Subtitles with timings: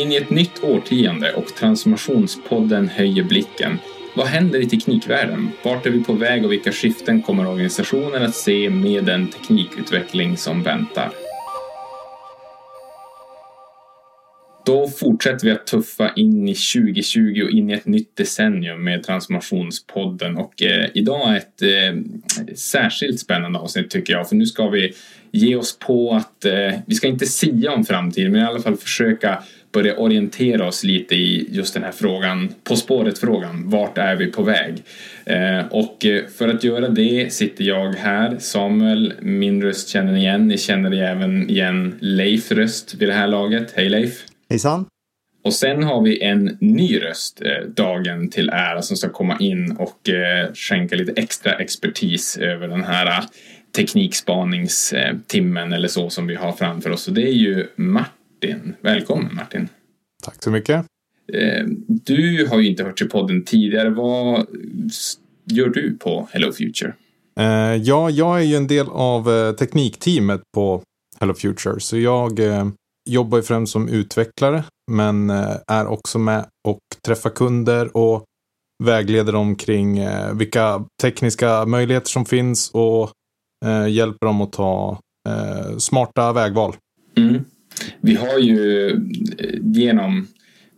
[0.00, 3.78] vi in i ett nytt årtionde och Transformationspodden höjer blicken.
[4.16, 5.50] Vad händer i teknikvärlden?
[5.62, 10.36] Vart är vi på väg och vilka skiften kommer organisationen att se med den teknikutveckling
[10.36, 11.10] som väntar?
[14.66, 19.02] Då fortsätter vi att tuffa in i 2020 och in i ett nytt decennium med
[19.02, 22.00] Transformationspodden och eh, idag är ett eh,
[22.54, 24.92] särskilt spännande avsnitt tycker jag för nu ska vi
[25.32, 28.76] ge oss på att eh, vi ska inte sia om framtiden men i alla fall
[28.76, 29.42] försöka
[29.72, 34.42] börja orientera oss lite i just den här frågan, På spåret-frågan, vart är vi på
[34.42, 34.82] väg?
[35.24, 40.18] Eh, och eh, för att göra det sitter jag här, Samuel, min röst känner ni
[40.18, 43.72] igen, ni känner även igen Leif röst vid det här laget.
[43.76, 44.24] Hej Leif!
[44.50, 44.86] Hejsan!
[45.44, 49.72] Och sen har vi en ny röst eh, dagen till ära som ska komma in
[49.72, 53.24] och eh, skänka lite extra expertis över den här eh,
[53.76, 57.08] teknikspaningstimmen eller så som vi har framför oss.
[57.08, 58.19] Och det är ju Martin.
[58.80, 59.68] Välkommen Martin!
[60.22, 60.86] Tack så mycket!
[61.32, 63.90] Eh, du har ju inte hört i podden tidigare.
[63.90, 64.46] Vad
[65.44, 66.94] gör du på Hello Future?
[67.40, 70.82] Eh, ja, jag är ju en del av eh, teknikteamet på
[71.20, 71.80] Hello Future.
[71.80, 72.40] Så jag
[73.08, 75.30] jobbar ju främst som utvecklare, men
[75.66, 78.24] är också med och träffar kunder och
[78.84, 80.00] vägleder dem kring
[80.34, 83.10] vilka tekniska möjligheter som finns och
[83.88, 85.00] hjälper dem att ta
[85.78, 86.74] smarta vägval.
[87.16, 87.44] Mm.
[88.00, 88.96] Vi har ju eh,
[89.62, 90.26] genom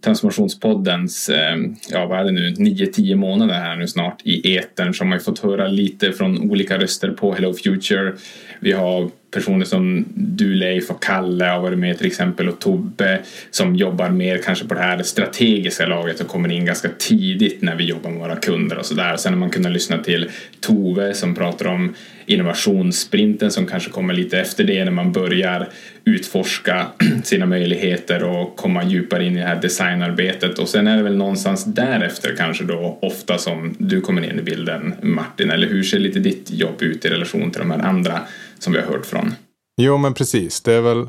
[0.04, 1.56] Transformationspoddens, eh,
[1.90, 5.38] ja vad är det nu, 9-10 månader här nu snart i etern som har fått
[5.38, 8.12] höra lite från olika röster på Hello Future.
[8.60, 13.20] Vi har personer som du Leif och Kalle har varit med till exempel och Tobbe
[13.50, 17.76] som jobbar mer kanske på det här strategiska laget och kommer in ganska tidigt när
[17.76, 19.16] vi jobbar med våra kunder och sådär.
[19.16, 21.94] Sen har man kunnat lyssna till Tove som pratar om
[22.32, 25.68] innovationssprinten som kanske kommer lite efter det när man börjar
[26.04, 26.86] utforska
[27.24, 31.16] sina möjligheter och komma djupare in i det här designarbetet och sen är det väl
[31.16, 35.98] någonstans därefter kanske då ofta som du kommer in i bilden Martin eller hur ser
[35.98, 38.20] lite ditt jobb ut i relation till de här andra
[38.58, 39.34] som vi har hört från.
[39.80, 40.60] Jo, men precis.
[40.60, 41.08] Det är väl...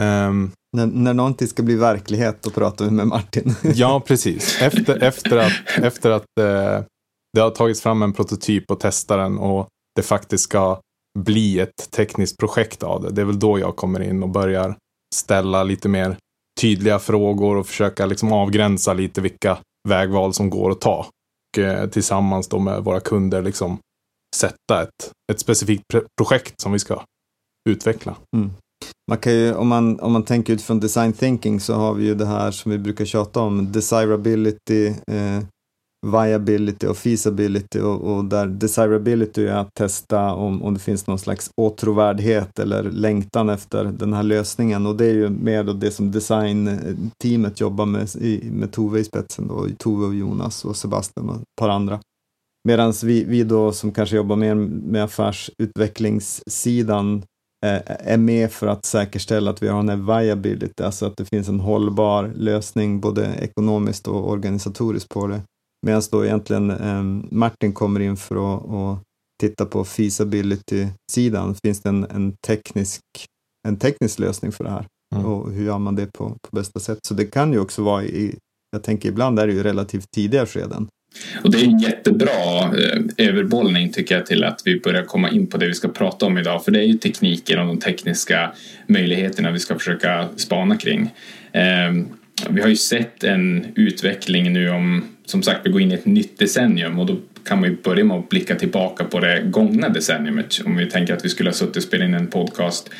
[0.00, 0.52] Um...
[0.76, 3.54] När, när någonting ska bli verklighet, då pratar vi med Martin.
[3.74, 4.62] ja, precis.
[4.62, 5.52] Efter, efter att,
[5.82, 6.84] efter att eh,
[7.32, 10.80] det har tagits fram en prototyp och testar den och det faktiskt ska
[11.18, 13.10] bli ett tekniskt projekt av det.
[13.10, 14.76] Det är väl då jag kommer in och börjar
[15.14, 16.16] ställa lite mer
[16.60, 19.58] tydliga frågor och försöka liksom avgränsa lite vilka
[19.88, 21.06] vägval som går att ta.
[21.56, 23.78] Och eh, tillsammans då med våra kunder liksom
[24.36, 25.84] sätta ett, ett specifikt
[26.20, 27.02] projekt som vi ska
[27.70, 28.16] utveckla.
[28.36, 28.50] Mm.
[29.10, 32.14] Man kan ju, om, man, om man tänker utifrån design thinking så har vi ju
[32.14, 35.42] det här som vi brukar tjata om, desirability, eh,
[36.06, 41.18] viability och feasibility och, och, där desirability är att testa om, om det finns någon
[41.18, 45.90] slags åtråvärdhet eller längtan efter den här lösningen och det är ju mer då det
[45.90, 51.30] som designteamet jobbar med, i, med Tove i spetsen då, Tove och Jonas och Sebastian
[51.30, 52.00] och ett par andra.
[52.68, 57.22] Medan vi, vi då som kanske jobbar mer med affärsutvecklingssidan
[57.66, 61.48] eh, är med för att säkerställa att vi har en viability, alltså att det finns
[61.48, 65.40] en hållbar lösning både ekonomiskt och organisatoriskt på det.
[65.86, 69.02] Medan då egentligen eh, Martin kommer in för att, att
[69.40, 71.54] titta på feasibility-sidan.
[71.64, 73.00] Finns det en, en, teknisk,
[73.68, 74.86] en teknisk lösning för det här?
[75.14, 75.26] Mm.
[75.26, 76.98] Och hur gör man det på, på bästa sätt?
[77.08, 78.34] Så det kan ju också vara i,
[78.72, 80.88] jag tänker ibland är det ju relativt tidiga skeden.
[81.44, 85.46] Och det är en jättebra eh, överbollning tycker jag till att vi börjar komma in
[85.46, 86.64] på det vi ska prata om idag.
[86.64, 88.52] För det är ju tekniken och de tekniska
[88.86, 91.10] möjligheterna vi ska försöka spana kring.
[91.52, 91.92] Eh,
[92.50, 96.06] vi har ju sett en utveckling nu om, som sagt, vi går in i ett
[96.06, 99.88] nytt decennium och då kan man ju börja med att blicka tillbaka på det gångna
[99.88, 100.60] decenniumet.
[100.64, 102.90] Om vi tänker att vi skulle ha suttit och spelat in en podcast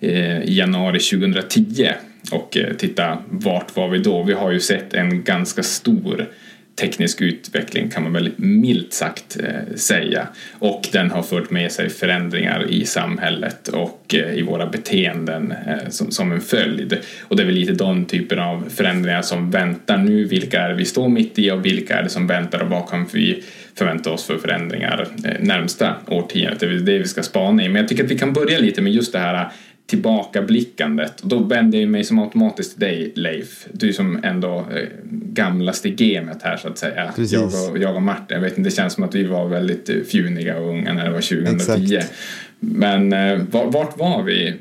[0.00, 1.88] eh, i januari 2010
[2.32, 4.22] och eh, titta vart var vi då?
[4.22, 6.28] Vi har ju sett en ganska stor
[6.76, 10.28] teknisk utveckling kan man väl milt sagt eh, säga.
[10.52, 15.88] Och den har fört med sig förändringar i samhället och eh, i våra beteenden eh,
[15.88, 16.98] som, en följd.
[17.22, 20.24] Och det är väl lite de typer av förändringar som väntar nu.
[20.24, 22.88] Vilka är det vi står mitt i och vilka är det som väntar och vad
[22.88, 23.42] kan vi
[23.74, 25.08] förvänta oss för förändringar
[25.40, 26.60] närmsta årtiondet.
[26.60, 27.68] Det är det vi ska spana i.
[27.68, 29.50] Men jag tycker att vi kan börja lite med just det här
[29.86, 31.20] tillbakablickandet.
[31.20, 33.66] Och då vänder jag mig som automatiskt till dig Leif.
[33.72, 37.14] Du som ändå eh, gamlast i gamet här så att säga.
[37.16, 39.88] Jag och, jag och Martin, jag vet inte, det känns som att vi var väldigt
[39.88, 41.96] eh, fjuniga och unga när det var 2010.
[41.96, 42.12] Exakt.
[42.60, 44.54] Men eh, vart var vi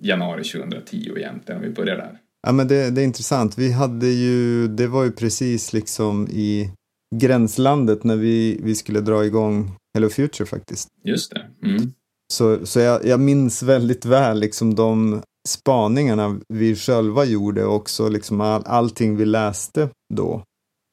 [0.00, 2.18] januari 2010 egentligen om vi börjar där?
[2.46, 3.58] Ja men det, det är intressant.
[3.58, 6.70] Vi hade ju, det var ju precis liksom i
[7.16, 10.88] gränslandet när vi, vi skulle dra igång Hello Future faktiskt.
[11.04, 11.68] Just det.
[11.68, 11.92] Mm.
[12.32, 18.08] Så, så jag, jag minns väldigt väl liksom de spaningarna vi själva gjorde och också
[18.08, 20.42] liksom all, allting vi läste då.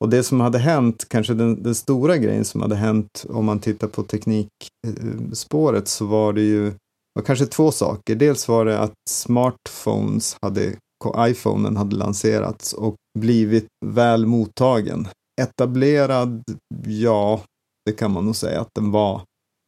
[0.04, 3.60] Och det som hade hänt, kanske den, den stora grejen som hade hänt om man
[3.60, 6.72] tittar på teknikspåret så var det ju
[7.14, 8.16] var kanske två saker.
[8.16, 10.76] Dels var det att smartphones hade,
[11.18, 15.08] iPhonen hade lanserats och blivit väl mottagen.
[15.42, 16.44] Etablerad,
[16.86, 17.42] ja,
[17.86, 19.22] det kan man nog säga att den var.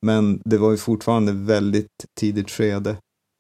[0.06, 2.98] Men det var ju fortfarande väldigt tidigt skede.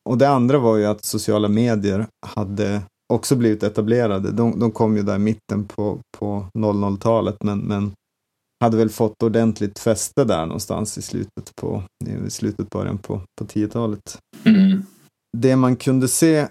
[0.09, 2.81] Och det andra var ju att sociala medier hade
[3.13, 4.31] också blivit etablerade.
[4.31, 7.91] De, de kom ju där i mitten på, på 00-talet men, men
[8.63, 11.83] hade väl fått ordentligt fäste där någonstans i slutet på,
[12.27, 14.17] i slutet början på, på 10-talet.
[14.43, 14.83] Mm.
[15.37, 16.47] Det man kunde se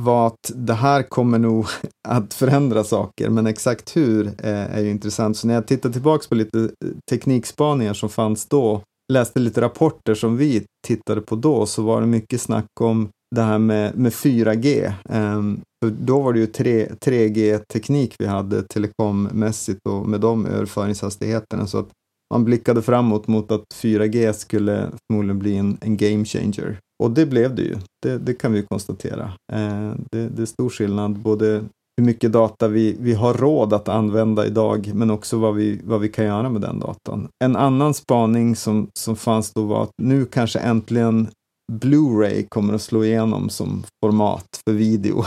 [0.00, 1.66] var att det här kommer nog
[2.08, 5.36] att förändra saker, men exakt hur är ju intressant.
[5.36, 6.70] Så när jag tittar tillbaks på lite
[7.10, 12.06] teknikspaningar som fanns då, läste lite rapporter som vi tittade på då, så var det
[12.06, 14.86] mycket snack om det här med, med 4G.
[14.86, 20.46] Um, ehm, för då var det ju 3, 3G-teknik vi hade telekommässigt och med de
[20.46, 21.66] överföringshastigheterna.
[21.66, 21.88] Så att
[22.34, 26.78] man blickade framåt mot att 4G skulle förmodligen bli en, en game changer.
[27.02, 29.24] Och det blev det ju, det, det kan vi konstatera.
[29.52, 31.64] Uh, det, det är stor skillnad, både
[31.96, 36.00] hur mycket data vi, vi har råd att använda idag, men också vad vi, vad
[36.00, 37.28] vi kan göra med den datan.
[37.44, 41.28] En annan spaning som, som fanns då var att nu kanske äntligen
[41.72, 45.24] Blu-ray kommer att slå igenom som format för video.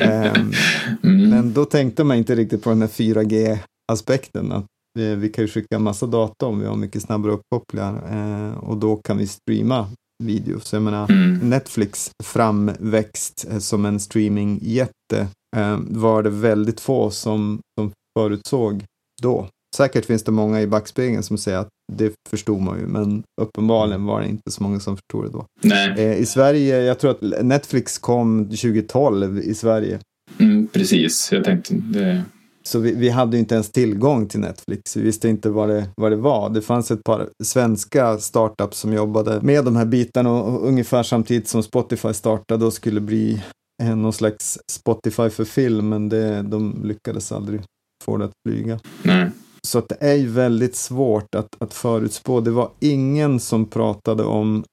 [0.00, 0.52] um,
[1.02, 1.30] mm.
[1.30, 4.52] Men då tänkte man inte riktigt på den här 4G-aspekten.
[4.52, 4.66] Att
[5.16, 8.96] vi kan ju skicka massa data om vi har mycket snabbare uppkopplingar uh, och då
[8.96, 9.86] kan vi streama
[10.62, 11.50] Så jag menar, mm.
[11.50, 18.84] Netflix framväxt eh, som en streamingjätte uh, var det väldigt få som, som förutsåg
[19.22, 19.48] då.
[19.76, 24.04] Säkert finns det många i backspegeln som säger att det förstod man ju, men uppenbarligen
[24.04, 25.46] var det inte så många som förstod det då.
[25.62, 25.94] Nej.
[25.98, 29.98] Eh, I Sverige, jag tror att Netflix kom 2012 i Sverige.
[30.38, 32.22] Mm, precis, jag tänkte det.
[32.66, 34.96] Så vi, vi, hade inte ens tillgång till Netflix.
[34.96, 36.50] Vi visste inte vad det, vad det var.
[36.50, 41.48] Det fanns ett par svenska startups som jobbade med de här bitarna och, ungefär samtidigt
[41.48, 43.42] som Spotify startade och skulle bli
[43.82, 47.60] någon slags Spotify för film, men det, de lyckades aldrig
[48.04, 48.80] få det att flyga.
[49.02, 49.30] Nej.
[49.66, 52.40] Så att det är ju väldigt svårt att, att förutspå.
[52.40, 54.64] Det var ingen som pratade om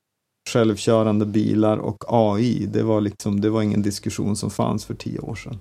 [0.49, 2.65] självkörande bilar och AI.
[2.73, 5.59] Det var, liksom, det var ingen diskussion som fanns för tio år sedan.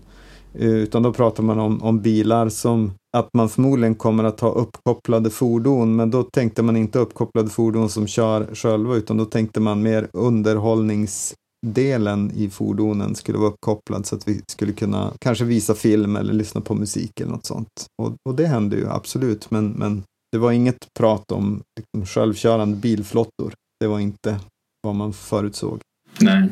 [0.55, 4.53] Eh, utan då pratar man om, om bilar som att man förmodligen kommer att ha
[4.53, 9.61] uppkopplade fordon, men då tänkte man inte uppkopplade fordon som kör själva, utan då tänkte
[9.61, 11.35] man mer underhållnings
[11.67, 16.33] delen i fordonen skulle vara uppkopplad så att vi skulle kunna kanske visa film eller
[16.33, 17.87] lyssna på musik eller något sånt.
[18.03, 20.03] Och, och det hände ju absolut, men, men
[20.33, 23.53] det var inget prat om liksom, självkörande bilflottor.
[23.81, 24.37] Det var inte
[24.83, 25.81] vad man förutsåg.
[26.21, 26.49] Nej,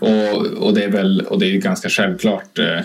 [0.00, 2.80] och, och det är väl och det är ganska självklart eh,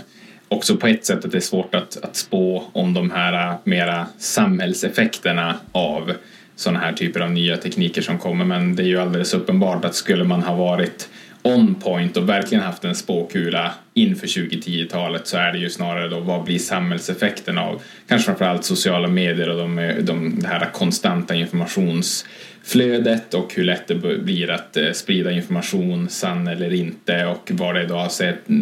[0.53, 3.55] också på ett sätt att det är svårt att, att spå om de här äh,
[3.63, 6.11] mera samhällseffekterna av
[6.55, 9.95] sådana här typer av nya tekniker som kommer men det är ju alldeles uppenbart att
[9.95, 11.09] skulle man ha varit
[11.41, 16.19] on point och verkligen haft en spåkula inför 2010-talet så är det ju snarare då
[16.19, 22.25] vad blir samhällseffekten av kanske framförallt sociala medier och de, de, det här konstanta informations
[22.65, 27.75] flödet och hur lätt det blir att eh, sprida information, sann eller inte och vad
[27.75, 28.11] det då har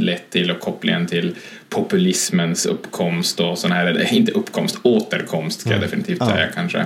[0.03, 1.35] lett till och kopplingen till
[1.69, 5.89] populismens uppkomst och sån här, inte uppkomst, återkomst ska jag mm.
[5.89, 6.29] definitivt ja.
[6.29, 6.79] säga kanske.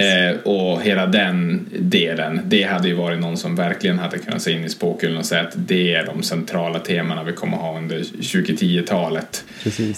[0.00, 4.52] Eh, och hela den delen, det hade ju varit någon som verkligen hade kunnat se
[4.52, 7.98] in i spåkulan och säga att det är de centrala temana vi kommer ha under
[8.00, 9.44] 2010-talet.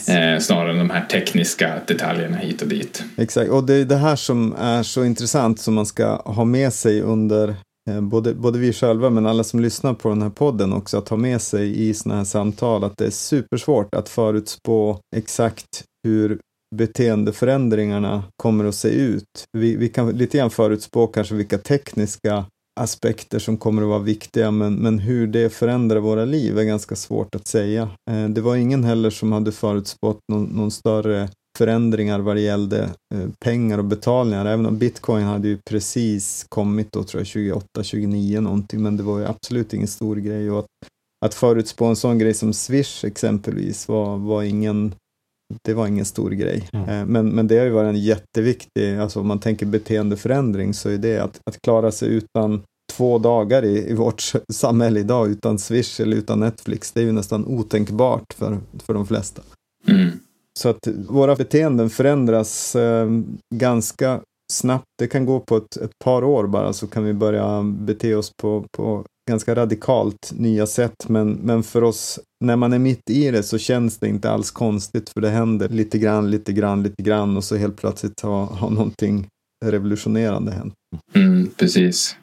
[0.09, 3.05] Eh, snarare än de här tekniska detaljerna hit och dit.
[3.17, 6.73] Exakt, och det är det här som är så intressant som man ska ha med
[6.73, 7.49] sig under
[7.91, 11.09] eh, Både, både vi själva men alla som lyssnar på den här podden också att
[11.09, 16.39] ha med sig i sådana här samtal att det är supersvårt att förutspå exakt hur
[16.77, 19.45] beteendeförändringarna kommer att se ut.
[19.53, 22.45] Vi, vi kan lite grann förutspå kanske vilka tekniska
[22.81, 26.97] aspekter som kommer att vara viktiga, men, men hur det förändrar våra liv är ganska
[26.97, 27.91] svårt att säga.
[28.11, 31.29] Eh, det var ingen heller som hade förutspått någon, någon större
[31.59, 32.83] förändringar vad det gällde
[33.15, 34.47] eh, pengar och betalningar.
[34.47, 39.03] Även om bitcoin hade ju precis kommit då tror jag 28, 29 någonting, men det
[39.03, 40.51] var ju absolut ingen stor grej.
[40.51, 40.67] Och att,
[41.27, 44.95] att förutspå en sån grej som Swish exempelvis var, var ingen
[45.63, 46.69] det var ingen stor grej.
[46.73, 47.09] Mm.
[47.09, 50.99] Men, men det har ju varit en jätteviktig, alltså om man tänker beteendeförändring så är
[50.99, 52.63] det att, att klara sig utan
[52.93, 56.93] två dagar i, i vårt samhälle idag utan Swish eller utan Netflix.
[56.93, 59.43] Det är ju nästan otänkbart för, för de flesta.
[59.89, 60.11] Mm.
[60.59, 63.09] Så att våra beteenden förändras eh,
[63.55, 64.21] ganska
[64.53, 64.85] snabbt.
[64.99, 68.33] Det kan gå på ett, ett, par år bara så kan vi börja bete oss
[68.43, 73.31] på, på ganska radikalt nya sätt, men, men för oss, när man är mitt i
[73.31, 77.03] det så känns det inte alls konstigt, för det händer lite grann, lite grann, lite
[77.03, 79.27] grann och så helt plötsligt har, har någonting
[79.65, 80.75] revolutionerande hänt.
[81.15, 82.17] Mm, precis.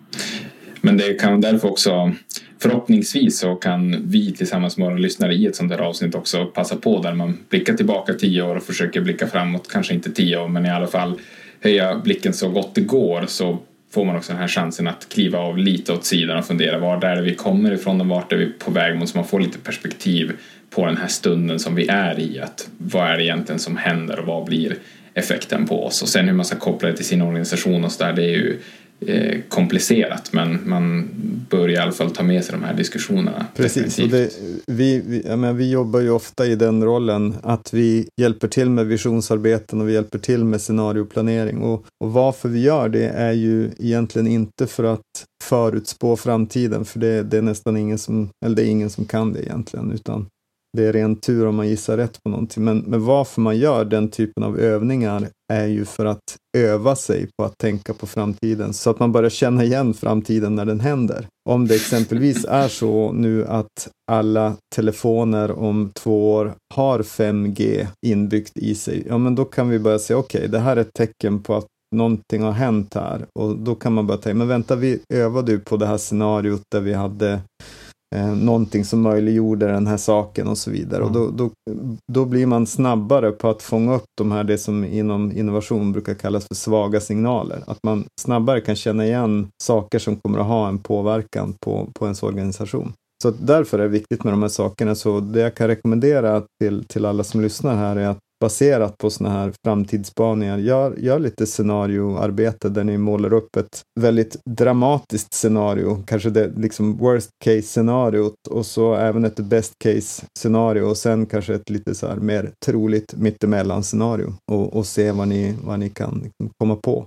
[0.81, 2.11] Men det kan därför också
[2.59, 6.75] förhoppningsvis så kan vi tillsammans med våra lyssnare i ett sånt här avsnitt också passa
[6.75, 10.47] på där man blickar tillbaka tio år och försöker blicka framåt, kanske inte tio år
[10.47, 11.19] men i alla fall
[11.61, 13.59] höja blicken så gott det går så
[13.93, 17.05] får man också den här chansen att kliva av lite åt sidan och fundera var
[17.05, 19.39] är det vi kommer ifrån och vart är vi på väg mot så man får
[19.39, 20.31] lite perspektiv
[20.69, 22.39] på den här stunden som vi är i.
[22.39, 24.75] Att vad är det egentligen som händer och vad blir
[25.13, 28.03] effekten på oss och sen hur man ska koppla det till sin organisation och så
[28.03, 28.59] där det är ju
[29.07, 31.09] Eh, komplicerat men man
[31.49, 33.45] bör i alla fall ta med sig de här diskussionerna.
[33.55, 34.29] Precis, det,
[34.67, 38.69] vi, vi, jag menar, vi jobbar ju ofta i den rollen att vi hjälper till
[38.69, 41.61] med visionsarbeten och vi hjälper till med scenarioplanering.
[41.61, 46.99] Och, och varför vi gör det är ju egentligen inte för att förutspå framtiden, för
[46.99, 50.25] det, det är nästan ingen som, eller det är ingen som kan det egentligen, utan
[50.77, 52.63] det är ren tur om man gissar rätt på någonting.
[52.63, 57.27] Men, men varför man gör den typen av övningar är ju för att öva sig
[57.37, 61.27] på att tänka på framtiden så att man börjar känna igen framtiden när den händer.
[61.49, 68.57] Om det exempelvis är så nu att alla telefoner om två år har 5G inbyggt
[68.57, 70.93] i sig, ja men då kan vi börja säga okej, okay, det här är ett
[70.93, 71.65] tecken på att
[71.95, 75.59] någonting har hänt här och då kan man börja tänka, men vänta, vi övade ju
[75.59, 77.39] på det här scenariot där vi hade
[78.13, 81.03] eh, någonting som möjliggjorde den här saken och så vidare.
[81.03, 81.07] Mm.
[81.07, 81.51] Och då, då,
[82.11, 86.13] då blir man snabbare på att fånga upp de här, det som inom innovation brukar
[86.13, 87.63] kallas för svaga signaler.
[87.67, 92.05] Att man snabbare kan känna igen saker som kommer att ha en påverkan på, på
[92.05, 92.93] ens organisation.
[93.23, 94.95] Så därför är det viktigt med de här sakerna.
[94.95, 99.09] Så det jag kan rekommendera till, till alla som lyssnar här är att baserat på
[99.09, 100.57] sådana här framtidsspaningar.
[100.57, 106.97] Gör, gör lite scenarioarbete där ni målar upp ett väldigt dramatiskt scenario, kanske det liksom
[106.97, 111.95] worst case scenariot och så även ett best case scenario och sen kanske ett lite
[111.95, 116.49] så här mer troligt mittemellan scenario och, och se vad ni, vad ni kan liksom
[116.57, 117.05] komma på.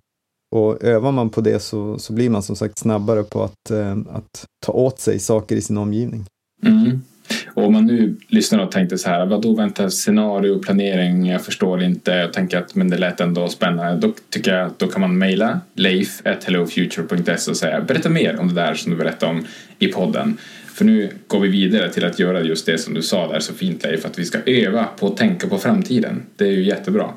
[0.54, 3.98] Och övar man på det så, så blir man som sagt snabbare på att, eh,
[4.10, 6.24] att ta åt sig saker i sin omgivning.
[6.66, 7.00] Mm.
[7.56, 11.82] Och om man nu lyssnar och tänkte så här, vad då vänta scenarioplanering, jag förstår
[11.82, 14.06] inte, jag tänker att men det lät ändå spännande.
[14.06, 18.54] Då tycker jag att då kan man mejla leif.hellofuture.se och säga berätta mer om det
[18.54, 19.44] där som du berättade om
[19.78, 20.36] i podden.
[20.66, 23.54] För nu går vi vidare till att göra just det som du sa där så
[23.54, 26.22] fint Leif, att vi ska öva på att tänka på framtiden.
[26.36, 27.12] Det är ju jättebra.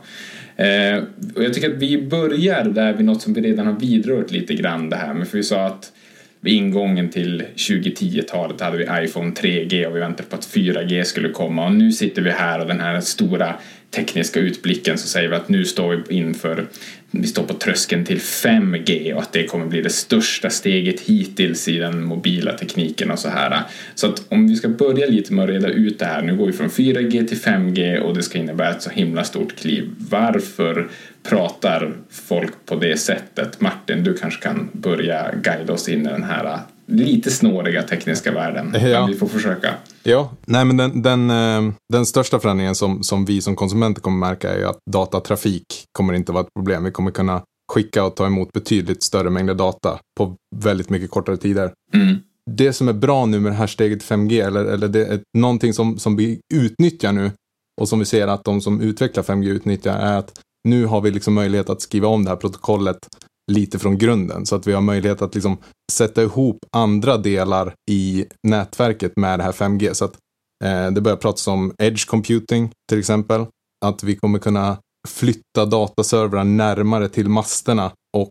[0.55, 1.03] Eh,
[1.35, 4.53] och jag tycker att vi börjar där vid något som vi redan har vidrört lite
[4.53, 5.91] grann det här med, för vi sa att
[6.41, 11.29] vid ingången till 2010-talet hade vi iPhone 3G och vi väntade på att 4G skulle
[11.29, 11.65] komma.
[11.65, 13.55] Och nu sitter vi här och den här stora
[13.91, 16.67] tekniska utblicken så säger vi att nu står vi inför
[17.11, 21.67] vi står på tröskeln till 5G och att det kommer bli det största steget hittills
[21.67, 23.61] i den mobila tekniken och så här.
[23.95, 26.45] Så att om vi ska börja lite med att reda ut det här, nu går
[26.45, 29.89] vi från 4G till 5G och det ska innebära ett så himla stort kliv.
[29.97, 30.87] Varför
[31.23, 33.61] pratar folk på det sättet?
[33.61, 38.73] Martin, du kanske kan börja guida oss in i den här lite snåriga tekniska världen.
[38.73, 38.99] Ja.
[38.99, 39.73] Men vi får försöka.
[40.03, 44.27] Ja, nej men den, den, eh, den största förändringen som, som vi som konsumenter kommer
[44.27, 46.83] märka är att datatrafik kommer inte vara ett problem.
[46.83, 47.41] Vi kommer kunna
[47.71, 51.71] skicka och ta emot betydligt större mängder data på väldigt mycket kortare tider.
[51.93, 52.17] Mm.
[52.51, 55.73] Det som är bra nu med det här steget 5G, eller, eller det är någonting
[55.73, 57.31] som, som vi utnyttjar nu
[57.81, 61.11] och som vi ser att de som utvecklar 5G utnyttjar är att nu har vi
[61.11, 62.97] liksom möjlighet att skriva om det här protokollet
[63.49, 64.45] lite från grunden.
[64.45, 65.57] Så att vi har möjlighet att liksom
[65.91, 69.93] sätta ihop andra delar i nätverket med det här 5G.
[69.93, 70.17] Så att
[70.65, 73.45] eh, det börjar pratas om edge computing till exempel.
[73.85, 74.77] Att vi kommer kunna
[75.07, 78.29] flytta dataservrar närmare till masterna och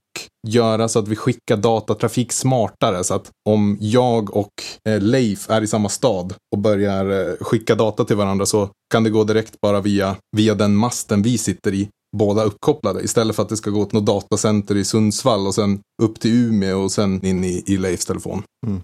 [0.49, 3.05] göra så att vi skickar datatrafik smartare.
[3.05, 4.53] Så att om jag och
[4.89, 9.05] eh, Leif är i samma stad och börjar eh, skicka data till varandra så kan
[9.05, 13.43] det gå direkt bara via, via den masten vi sitter i båda uppkopplade istället för
[13.43, 16.93] att det ska gå till något datacenter i Sundsvall och sen upp till Umeå och
[16.93, 18.43] sen in i, i Leifs telefon.
[18.67, 18.83] Mm.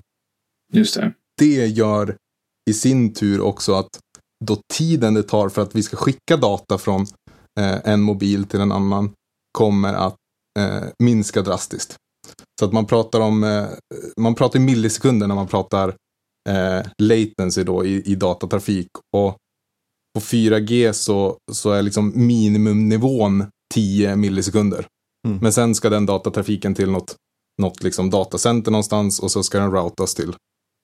[0.72, 1.12] Just det.
[1.38, 2.16] Det gör
[2.70, 3.88] i sin tur också att
[4.44, 7.00] då tiden det tar för att vi ska skicka data från
[7.60, 9.12] eh, en mobil till en annan
[9.58, 10.16] kommer att
[10.58, 11.96] eh, minska drastiskt.
[12.60, 13.66] Så att man pratar om, eh,
[14.16, 15.88] man pratar i millisekunder när man pratar
[16.48, 18.88] eh, latency då i, i datatrafik.
[19.16, 19.36] Och
[20.14, 23.44] på 4G så, så är liksom minimumnivån
[23.74, 24.86] 10 millisekunder.
[25.26, 25.38] Mm.
[25.42, 27.16] Men sen ska den datatrafiken till något,
[27.62, 30.34] något liksom datacenter någonstans och så ska den routas till,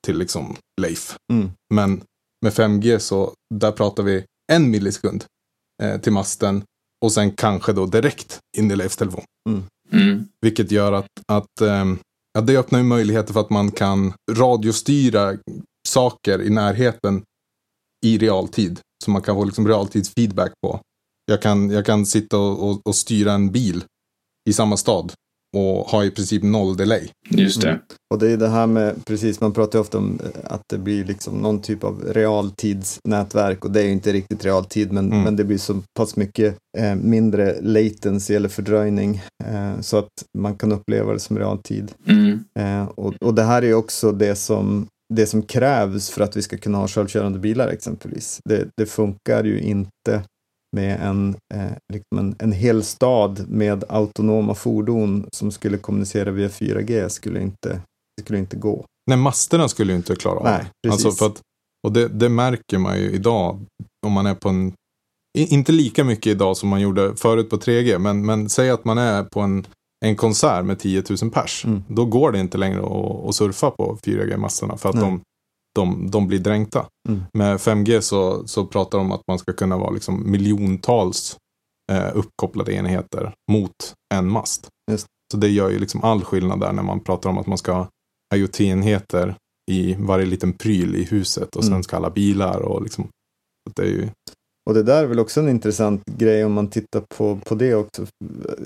[0.06, 1.16] till liksom Leif.
[1.32, 1.50] Mm.
[1.74, 2.02] Men
[2.44, 5.24] med 5G så där pratar vi en millisekund
[5.82, 6.64] eh, till masten
[7.04, 9.24] och sen kanske då direkt in i Leifs telefon.
[9.48, 9.62] Mm.
[9.92, 10.28] Mm.
[10.40, 11.84] Vilket gör att, att eh,
[12.32, 15.36] ja, det öppnar ju möjligheter för att man kan radiostyra
[15.88, 17.22] saker i närheten
[18.06, 18.80] i realtid.
[19.04, 20.80] Så man kan få liksom realtidsfeedback på.
[21.26, 23.84] Jag kan, jag kan sitta och, och, och styra en bil
[24.50, 25.12] i samma stad
[25.56, 27.08] och ha i princip noll delay.
[27.30, 27.68] Just det.
[27.68, 27.80] Mm.
[28.14, 30.78] Och det är det här med, precis, man pratar ju ofta om eh, att det
[30.78, 35.22] blir liksom någon typ av realtidsnätverk och det är ju inte riktigt realtid, men, mm.
[35.22, 40.56] men det blir så pass mycket eh, mindre latency eller fördröjning eh, så att man
[40.56, 41.92] kan uppleva det som realtid.
[42.06, 42.44] Mm.
[42.58, 46.36] Eh, och, och det här är ju också det som det som krävs för att
[46.36, 48.40] vi ska kunna ha självkörande bilar exempelvis.
[48.44, 50.24] Det, det funkar ju inte
[50.76, 56.48] med en, eh, liksom en, en hel stad med autonoma fordon som skulle kommunicera via
[56.48, 57.80] 4G skulle inte,
[58.20, 58.84] skulle inte gå.
[59.10, 61.06] Nej, masterna skulle ju inte klara av Nej, precis.
[61.06, 61.40] Alltså att,
[61.86, 63.60] och det, det märker man ju idag
[64.06, 64.72] om man är på en,
[65.38, 68.98] inte lika mycket idag som man gjorde förut på 3G, men, men säg att man
[68.98, 69.66] är på en,
[70.04, 71.64] en konsert med 10 000 pers.
[71.64, 71.82] Mm.
[71.88, 75.20] Då går det inte längre att, att surfa på 4G-masterna för att de
[75.74, 76.86] de, de blir dränkta.
[77.08, 77.22] Mm.
[77.32, 81.36] Med 5G så, så pratar de om att man ska kunna vara liksom miljontals
[81.92, 84.68] eh, uppkopplade enheter mot en mast.
[84.90, 85.06] Just.
[85.32, 87.72] Så det gör ju liksom all skillnad där när man pratar om att man ska
[87.72, 87.88] ha
[88.34, 89.36] IoT-enheter
[89.70, 91.74] i varje liten pryl i huset och mm.
[91.74, 93.08] sen ska alla bilar och liksom.
[93.76, 94.08] Det är ju...
[94.68, 97.74] Och det där är väl också en intressant grej om man tittar på, på det
[97.74, 98.06] också.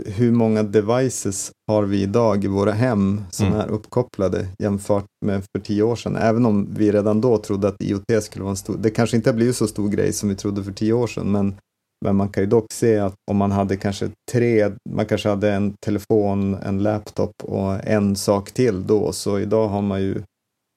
[0.06, 3.60] Hur många devices har vi idag i våra hem som mm.
[3.60, 6.16] är uppkopplade jämfört med för tio år sedan?
[6.16, 9.30] Även om vi redan då trodde att IoT skulle vara en stor, det kanske inte
[9.30, 11.54] har blivit så stor grej som vi trodde för tio år sedan, men,
[12.04, 15.52] men man kan ju dock se att om man hade kanske tre, man kanske hade
[15.52, 20.22] en telefon, en laptop och en sak till då, så idag har man ju,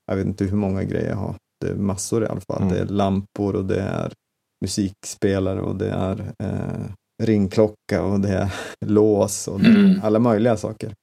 [0.08, 2.62] jag vet inte hur många grejer jag har, det är massor i alla fall.
[2.62, 2.74] Mm.
[2.74, 4.12] Det är lampor och det är
[4.62, 6.92] musikspelare och det är eh,
[7.24, 8.54] ringklocka och det är
[8.86, 10.02] lås och mm.
[10.04, 10.94] alla möjliga saker.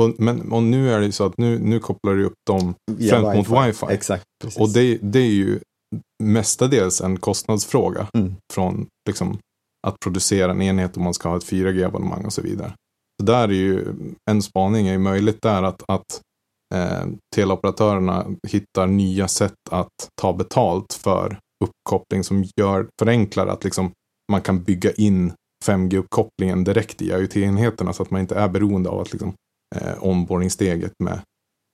[0.00, 2.74] Och, men, och nu är det ju så att nu, nu kopplar du upp dem
[3.10, 3.86] främst mot wifi.
[3.88, 4.60] Exakt, precis.
[4.60, 5.60] Och det, det är ju
[6.22, 8.34] mestadels en kostnadsfråga mm.
[8.52, 9.38] från liksom,
[9.86, 12.72] att producera en enhet om man ska ha ett 4G-abonnemang och så vidare.
[13.20, 13.94] Så där är ju
[14.30, 16.20] en spaning är ju möjligt där att, att
[16.74, 23.92] eh, teleoperatörerna hittar nya sätt att ta betalt för uppkoppling som gör, förenklar att liksom
[24.32, 25.32] man kan bygga in
[25.64, 29.34] 5G-uppkopplingen direkt i IoT-enheterna så att man inte är beroende av att liksom,
[29.76, 31.20] eh, onboardingsteget med,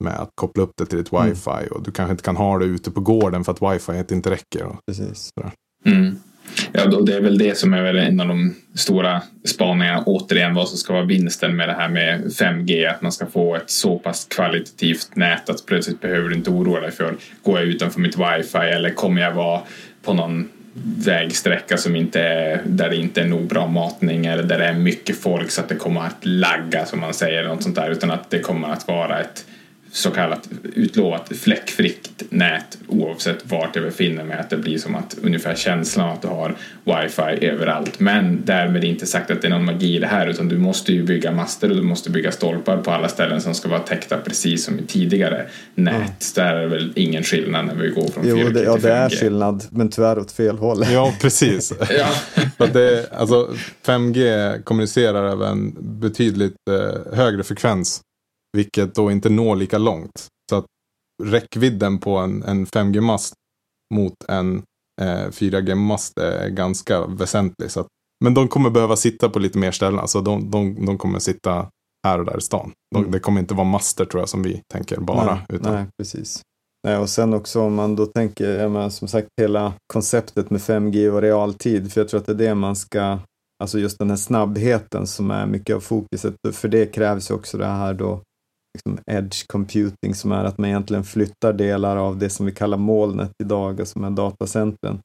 [0.05, 1.29] med att koppla upp det till ett mm.
[1.29, 4.31] wifi och du kanske inte kan ha det ute på gården för att wifi inte
[4.31, 4.64] räcker.
[4.64, 5.31] Och, Precis.
[5.85, 6.16] Mm.
[6.72, 10.02] Ja, det är väl det som är väl en av de stora spaningarna.
[10.06, 12.90] Återigen vad som ska vara vinsten med det här med 5G.
[12.90, 16.80] Att man ska få ett så pass kvalitativt nät att plötsligt behöver du inte oroa
[16.80, 19.60] dig för går jag utanför mitt wifi eller kommer jag vara
[20.02, 20.48] på någon
[21.04, 24.74] vägsträcka som inte är, där det inte är nog bra matning eller där det är
[24.74, 28.10] mycket folk så att det kommer att lagga som man säger, något sånt där, utan
[28.10, 29.44] att det kommer att vara ett
[29.92, 34.38] så kallat utlovat fläckfritt nät oavsett vart jag befinner mig.
[34.38, 38.00] Att det blir som att ungefär känslan att du har wifi överallt.
[38.00, 40.92] Men därmed inte sagt att det är någon magi i det här utan du måste
[40.92, 44.16] ju bygga master och du måste bygga stolpar på alla ställen som ska vara täckta
[44.16, 45.94] precis som i tidigare nät.
[45.94, 46.09] Mm.
[46.35, 48.64] Där är det väl ingen skillnad när vi går från 4G till 5G.
[48.64, 50.85] Ja, det är skillnad men tyvärr åt fel håll.
[50.92, 51.72] Ja, precis.
[51.98, 52.09] ja.
[52.59, 53.55] För det, alltså,
[53.87, 58.00] 5G kommunicerar över en betydligt eh, högre frekvens
[58.56, 60.28] vilket då inte når lika långt.
[60.50, 60.66] Så att
[61.22, 63.34] räckvidden på en, en 5G-mast
[63.94, 64.62] mot en
[65.00, 67.70] eh, 4G-mast är ganska väsentlig.
[67.70, 67.86] Så att,
[68.24, 69.98] men de kommer behöva sitta på lite mer ställen.
[69.98, 71.68] Alltså de, de, de kommer sitta
[72.06, 72.72] här och där i stan.
[72.94, 73.10] De, mm.
[73.10, 75.34] Det kommer inte vara master tror jag som vi tänker bara.
[75.34, 75.74] Nej, utan...
[75.74, 76.42] nej precis.
[76.86, 81.08] Nej, och sen också om man då tänker, menar, som sagt hela konceptet med 5G
[81.08, 83.18] och realtid, för jag tror att det är det man ska,
[83.62, 87.66] alltså just den här snabbheten som är mycket av fokuset, för det krävs också det
[87.66, 88.20] här då
[88.74, 92.78] liksom edge computing som är att man egentligen flyttar delar av det som vi kallar
[92.78, 95.00] molnet idag, alltså som är datacentren,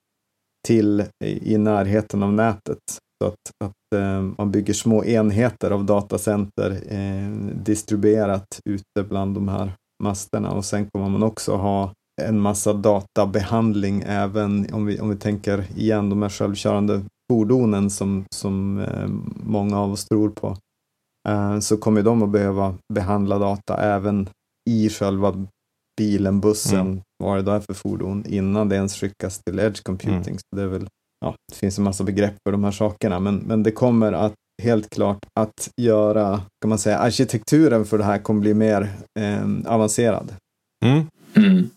[0.67, 2.79] till i närheten av nätet.
[3.23, 7.29] Så att, att eh, man bygger små enheter av datacenter eh,
[7.63, 9.71] distribuerat ute bland de här
[10.03, 15.15] masterna och sen kommer man också ha en massa databehandling även om vi, om vi
[15.15, 17.01] tänker igen de här självkörande
[17.31, 19.07] fordonen som, som eh,
[19.45, 20.57] många av oss tror på.
[21.27, 24.29] Eh, så kommer de att behöva behandla data även
[24.69, 25.45] i själva
[25.97, 27.01] bilen, bussen, mm.
[27.23, 30.17] vad det då är för fordon, innan det ens skickas till edge computing.
[30.17, 30.37] Mm.
[30.37, 30.87] Så det, är väl,
[31.25, 34.33] ja, det finns en massa begrepp för de här sakerna, men, men det kommer att
[34.63, 39.73] helt klart att göra, kan man säga, arkitekturen för det här kommer bli mer eh,
[39.73, 40.35] avancerad.
[40.85, 41.05] Mm.
[41.35, 41.69] mm.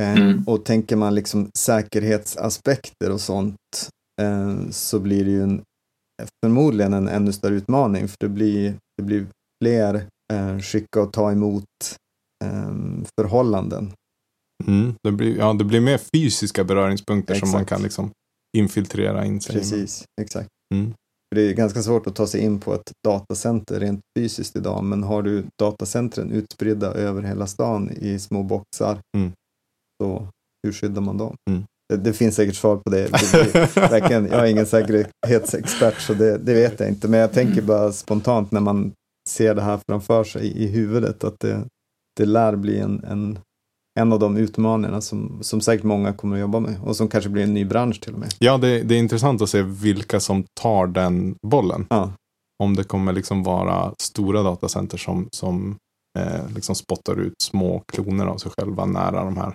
[0.00, 3.58] Eh, och tänker man liksom säkerhetsaspekter och sånt
[4.22, 5.62] eh, så blir det ju en
[6.44, 9.26] förmodligen en ännu större utmaning för det blir, det blir
[9.64, 11.64] fler eh, skicka och ta emot
[12.44, 12.72] eh,
[13.20, 13.92] förhållanden.
[14.66, 17.50] Mm, det, blir, ja, det blir mer fysiska beröringspunkter Exakt.
[17.50, 18.10] som man kan liksom
[18.58, 19.54] infiltrera in sig.
[19.54, 20.48] Precis, exakt.
[20.74, 20.86] Mm.
[20.90, 24.84] För Det är ganska svårt att ta sig in på ett datacenter rent fysiskt idag,
[24.84, 29.32] men har du datacentren utspridda över hela stan i små boxar, Mm.
[30.02, 30.28] så
[30.66, 31.36] hur skyddar man dem?
[31.50, 31.64] Mm.
[31.92, 33.08] Det, det finns säkert svar på det.
[33.08, 37.62] det, verkligen, jag är ingen säkerhetsexpert, så det, det vet jag inte, men jag tänker
[37.62, 38.92] bara spontant när man
[39.28, 41.64] ser det här framför sig i huvudet, att det,
[42.16, 43.38] det lär bli en, en,
[44.00, 47.30] en av de utmaningarna som, som säkert många kommer att jobba med och som kanske
[47.30, 48.34] blir en ny bransch till och med.
[48.38, 51.86] Ja, det, det är intressant att se vilka som tar den bollen.
[51.90, 52.12] Ja,
[52.62, 55.76] Om det kommer liksom vara stora datacenter som, som
[56.18, 59.54] eh, liksom spottar ut små kloner av sig själva nära de här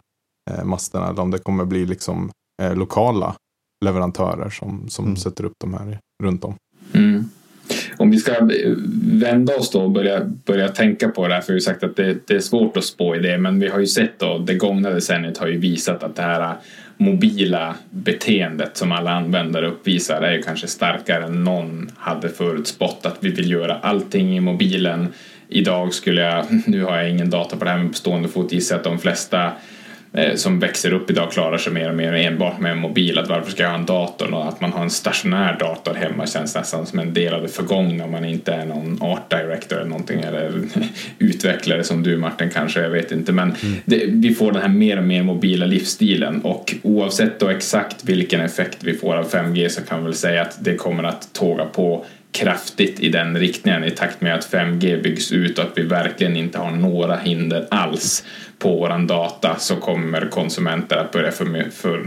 [0.63, 1.09] masterna.
[1.09, 2.31] Eller om det kommer bli liksom
[2.61, 3.35] eh, lokala
[3.85, 5.17] leverantörer som, som Mm.
[5.17, 6.55] sätter upp de här runt om.
[6.93, 7.29] Mm.
[7.97, 8.73] Om vi ska eh,
[9.11, 11.95] vända oss då och börja, börja tänka på det här, för vi har sagt att
[11.95, 14.55] det, det är svårt att spå i det, men vi har ju sett då, det
[14.55, 16.55] gångna decenniet har ju visat att det här
[16.97, 23.17] mobila beteendet som alla användare uppvisar är ju kanske starkare än någon hade förutspått att
[23.19, 25.07] vi vill göra allting i mobilen.
[25.47, 28.51] Idag skulle jag, nu har jag ingen data på det här men på stående fot
[28.51, 29.51] gissa att de flesta eh,
[30.35, 33.17] som växer upp idag klarar sig mer och mer enbart med en mobil.
[33.17, 34.33] Att varför ska jag ha en dator?
[34.33, 37.47] Och att man har en stationär dator hemma känns nästan som en del av det
[37.47, 40.61] förgångna om man inte är någon art director eller någonting eller
[41.19, 43.31] utvecklare som du Martin kanske, jag vet inte.
[43.31, 48.03] Men det, vi får den här mer och mer mobila livsstilen och oavsett då exakt
[48.03, 51.33] vilken effekt vi får av 5G så kan vi väl säga att det kommer att
[51.33, 52.05] tåga på
[52.37, 56.35] kraftigt i den riktningen i takt med att 5G byggs ut och att vi verkligen
[56.35, 58.25] inte har några hinder alls
[58.59, 62.03] på våran data så kommer konsumenter att börja för, för,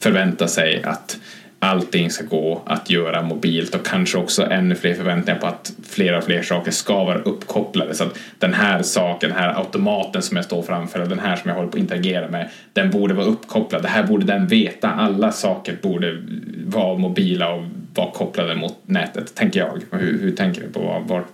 [0.00, 1.18] förvänta sig att
[1.58, 6.18] allting ska gå att göra mobilt och kanske också ännu fler förväntningar på att fler
[6.18, 10.36] och fler saker ska vara uppkopplade så att den här saken, den här automaten som
[10.36, 13.14] jag står framför och den här som jag håller på att interagera med den borde
[13.14, 16.22] vara uppkopplad, det här borde den veta, alla saker borde
[16.66, 19.98] vara mobila och vara kopplade mot nätet, tänker jag.
[19.98, 21.26] Hur, hur tänker du på vart,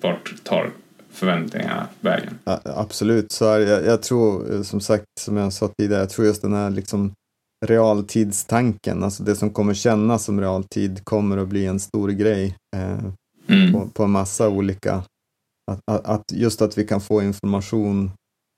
[0.00, 0.70] vart tar
[1.12, 2.38] förväntningarna vägen?
[2.44, 6.10] Ja, absolut, så är jag, jag tror eh, som sagt, som jag sa tidigare, jag
[6.10, 7.14] tror just den här liksom
[7.66, 12.98] realtidstanken, alltså det som kommer kännas som realtid kommer att bli en stor grej eh,
[13.48, 13.72] Mm.
[13.72, 14.94] på, på en massa olika,
[15.70, 18.10] att, att, att just att vi kan få information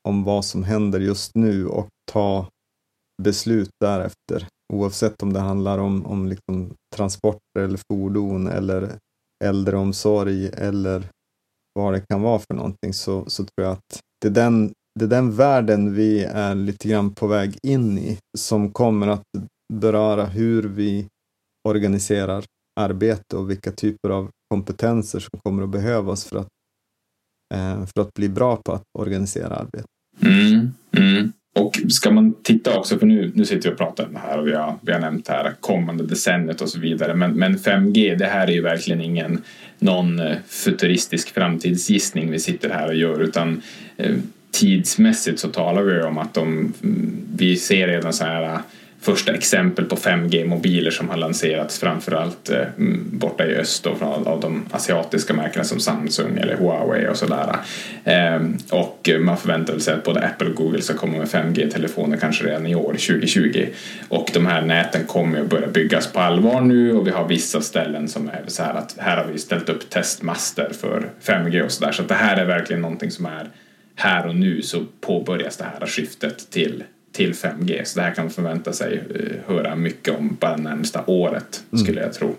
[0.09, 2.47] om vad som händer just nu och ta
[3.23, 8.99] beslut därefter, oavsett om det handlar om, om liksom transporter eller fordon eller
[9.45, 11.09] äldreomsorg eller
[11.75, 15.05] vad det kan vara för någonting så, så tror jag att det är, den, det
[15.05, 19.23] är den världen vi är lite grann på väg in i som kommer att
[19.73, 21.07] beröra hur vi
[21.69, 22.45] organiserar
[22.81, 26.49] arbete och vilka typer av kompetenser som kommer att behövas för att,
[27.55, 29.87] eh, för att bli bra på att organisera arbete.
[30.23, 31.33] Mm, mm.
[31.59, 34.39] Och ska man titta också, för nu, nu sitter vi och pratar om det här
[34.39, 37.15] och vi har, vi har nämnt det här kommande decenniet och så vidare.
[37.15, 39.43] Men, men 5G, det här är ju verkligen ingen
[39.79, 43.63] någon eh, futuristisk framtidsgissning vi sitter här och gör utan
[43.97, 44.17] eh,
[44.51, 46.73] tidsmässigt så talar vi om att de,
[47.37, 48.59] vi ser redan så här äh,
[49.01, 52.65] första exempel på 5G-mobiler som har lanserats framförallt eh,
[53.11, 57.57] borta i öst då, från, av de asiatiska märkena som Samsung eller Huawei och sådär.
[58.05, 62.45] Eh, och man förväntar sig att både Apple och Google ska komma med 5G-telefoner kanske
[62.45, 63.67] redan i år, 2020.
[64.09, 67.61] Och de här näten kommer att börja byggas på allvar nu och vi har vissa
[67.61, 71.73] ställen som är så här att här har vi ställt upp testmaster för 5G och
[71.73, 71.93] sådär.
[71.93, 73.49] Så att det här är verkligen någonting som är
[73.97, 76.85] här och nu så påbörjas det här skiftet till
[77.17, 77.85] till 5G.
[77.85, 82.01] Så det här kan man förvänta sig eh, höra mycket om bara närmsta året skulle
[82.01, 82.37] jag tro.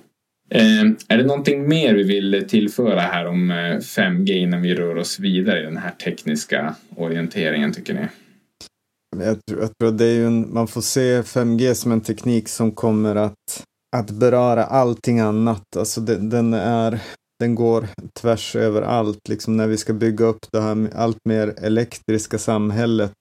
[0.49, 4.95] Eh, är det någonting mer vi vill tillföra här om eh, 5G innan vi rör
[4.95, 8.07] oss vidare i den här tekniska orienteringen tycker ni?
[9.25, 12.71] Jag tror, jag tror det är en, man får se 5G som en teknik som
[12.71, 13.63] kommer att,
[13.95, 15.77] att beröra allting annat.
[15.77, 16.99] Alltså den, den är
[17.39, 17.87] den går
[18.19, 19.27] tvärs över allt.
[19.29, 23.13] Liksom när vi ska bygga upp det här allt mer elektriska samhället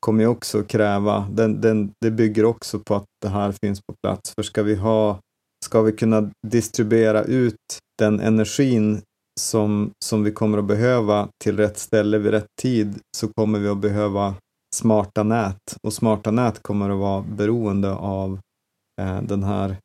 [0.00, 3.94] kommer ju också kräva, den, den, det bygger också på att det här finns på
[4.02, 4.32] plats.
[4.34, 5.20] För ska vi ha,
[5.64, 7.56] ska vi kunna distribuera ut
[7.98, 9.02] den energin
[9.40, 13.68] som, som vi kommer att behöva till rätt ställe vid rätt tid så kommer vi
[13.68, 14.34] att behöva
[14.74, 18.38] smarta nät och smarta nät kommer att vara beroende av
[19.00, 19.76] eh, den här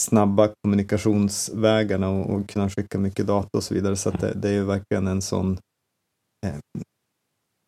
[0.00, 3.96] snabba kommunikationsvägarna och, och, kunna skicka mycket data och så vidare.
[3.96, 5.58] Så att det, det är ju verkligen en sån
[6.46, 6.54] eh,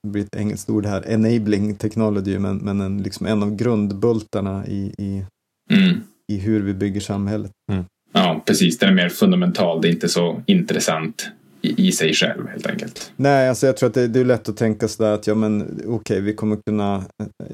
[0.02, 4.66] det blir ett engelskt ord här, enabling technology, men, men en, liksom en av grundbultarna
[4.66, 5.24] i, i,
[5.70, 6.00] mm.
[6.32, 7.50] i hur vi bygger samhället.
[7.72, 7.84] Mm.
[8.12, 8.78] Ja, precis.
[8.78, 9.82] Den är mer fundamental.
[9.82, 11.30] Det är inte så intressant
[11.62, 13.12] i, i sig själv helt enkelt.
[13.16, 15.62] Nej, alltså jag tror att det, det är lätt att tänka sådär att ja men
[15.62, 17.04] okej, okay, vi kommer kunna,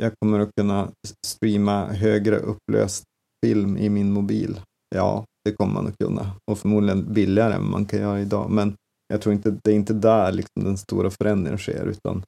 [0.01, 0.89] jag kommer att kunna
[1.27, 3.05] streama högre upplöst
[3.47, 4.61] film i min mobil.
[4.95, 8.51] Ja, det kommer man att kunna och förmodligen billigare än man kan göra idag.
[8.51, 8.75] Men
[9.09, 12.23] jag tror inte det är inte där liksom den stora förändringen sker, utan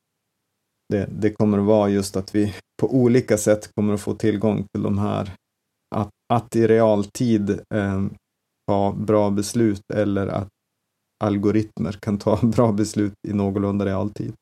[0.88, 4.64] det, det kommer att vara just att vi på olika sätt kommer att få tillgång
[4.72, 5.30] till de här,
[5.94, 8.04] att, att i realtid eh,
[8.66, 10.48] ta bra beslut eller att
[11.24, 14.32] algoritmer kan ta bra beslut i någorlunda realtid.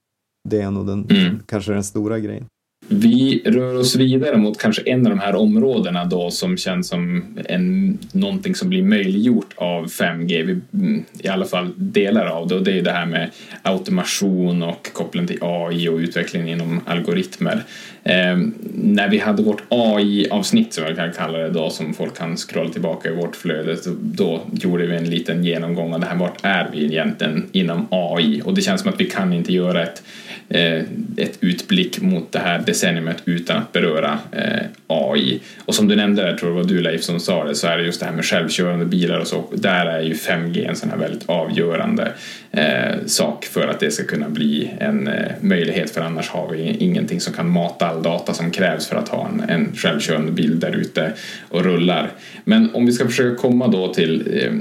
[0.49, 1.43] Det är nog den, mm.
[1.47, 2.47] kanske den stora grejen.
[2.91, 7.25] Vi rör oss vidare mot kanske en av de här områdena då som känns som
[7.49, 12.55] en, någonting som blir möjliggjort av 5G, vi, mm, i alla fall delar av det.
[12.55, 13.31] Och det är det här med
[13.63, 17.63] automation och koppling till AI och utvecklingen inom algoritmer.
[18.03, 18.39] Eh,
[18.75, 22.71] när vi hade vårt AI-avsnitt som jag kan kalla det då som folk kan scrolla
[22.71, 26.69] tillbaka i vårt flöde då gjorde vi en liten genomgång av det här, vart är
[26.73, 30.03] vi egentligen inom AI och det känns som att vi kan inte göra ett
[30.51, 30.83] Eh,
[31.17, 35.41] ett utblick mot det här decenniumet utan att beröra eh, AI.
[35.65, 37.79] Och som du nämnde, jag tror det var du Leif som sa det, så är
[37.79, 39.45] det just det här med självkörande bilar och så.
[39.53, 42.13] Där är ju 5G en sån här väldigt avgörande
[42.51, 46.77] eh, sak för att det ska kunna bli en eh, möjlighet för annars har vi
[46.79, 50.61] ingenting som kan mata all data som krävs för att ha en, en självkörande bil
[50.61, 51.13] där ute
[51.49, 52.11] och rullar.
[52.45, 54.53] Men om vi ska försöka komma då till, eh,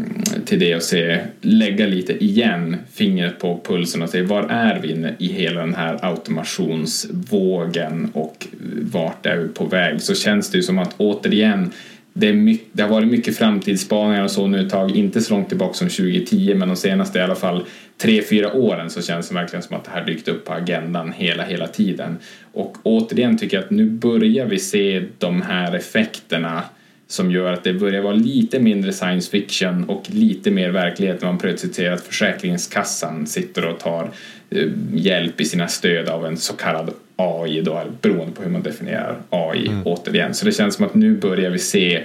[0.46, 4.88] till det och se, lägga lite igen fingret på pulsen och se var är vi
[5.18, 8.48] i hela den här automationsvågen och
[8.92, 11.72] vart är vi på väg så känns det ju som att återigen
[12.20, 15.50] det, mycket, det, har varit mycket framtidsspaningar och så nu ett tag, inte så långt
[15.50, 17.66] tillbaka som 2010 men de senaste i alla fall
[17.98, 21.12] tre, fyra åren så känns det verkligen som att det här dykt upp på agendan
[21.12, 22.18] hela, hela tiden.
[22.54, 26.64] Och återigen tycker jag att nu börjar vi se de här effekterna
[27.08, 31.28] som gör att det börjar vara lite mindre science fiction och lite mer verklighet när
[31.28, 34.12] man plötsligt ser att Försäkringskassan sitter och tar
[34.50, 38.64] eh, hjälp i sina stöd av en så kallad AI då, beroende på hur man
[38.64, 39.82] definierar AI mm.
[39.86, 40.34] återigen.
[40.34, 42.04] Så det känns som att nu börjar vi se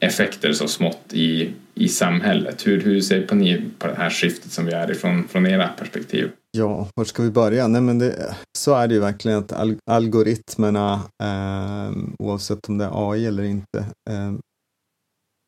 [0.00, 2.66] effekter så smått i, i samhället.
[2.66, 6.30] Hur, hur ser ni på det här skiftet som vi är ifrån från era perspektiv?
[6.50, 7.68] Ja, var ska vi börja?
[7.68, 12.84] Nej, men det, så är det ju verkligen att al algoritmerna, eh, oavsett om det
[12.84, 13.78] är AI eller inte,
[14.10, 14.32] eh,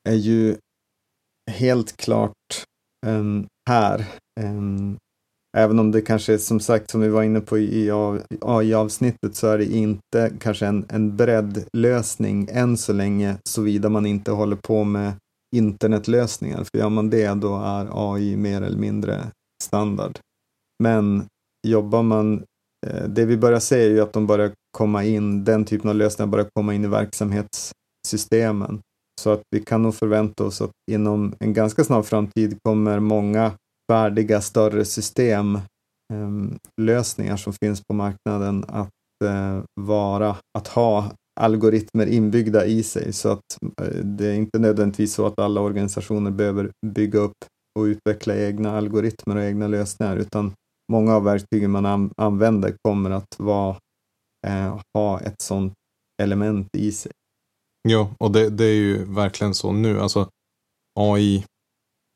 [0.08, 0.56] är ju
[1.50, 2.32] helt klart
[3.06, 3.24] eh,
[3.70, 4.04] här
[5.56, 7.90] även om det kanske är som sagt, som vi var inne på i
[8.40, 14.30] AI-avsnittet, så är det inte kanske en, en breddlösning än så länge, såvida man inte
[14.30, 15.12] håller på med
[15.56, 16.64] internetlösningar.
[16.64, 19.20] För gör man det, då är AI mer eller mindre
[19.62, 20.18] standard.
[20.82, 21.24] Men
[21.66, 22.44] jobbar man,
[22.86, 25.96] eh, det vi börjar se är ju att de börjar komma in, den typen av
[25.96, 28.80] lösningar börjar komma in i verksamhetssystemen.
[29.20, 33.52] Så att vi kan nog förvänta oss att inom en ganska snar framtid kommer många
[33.92, 38.90] färdiga större systemlösningar ehm, som finns på marknaden att
[39.24, 45.14] eh, vara, att ha algoritmer inbyggda i sig så att eh, det är inte nödvändigtvis
[45.14, 47.36] så att alla organisationer behöver bygga upp
[47.78, 50.52] och utveckla egna algoritmer och egna lösningar utan
[50.92, 53.76] många av verktygen man använder kommer att vara,
[54.46, 55.72] eh, ha ett sådant
[56.22, 57.12] element i sig.
[57.88, 60.00] Ja, och det, det är ju verkligen så nu.
[60.00, 60.28] Alltså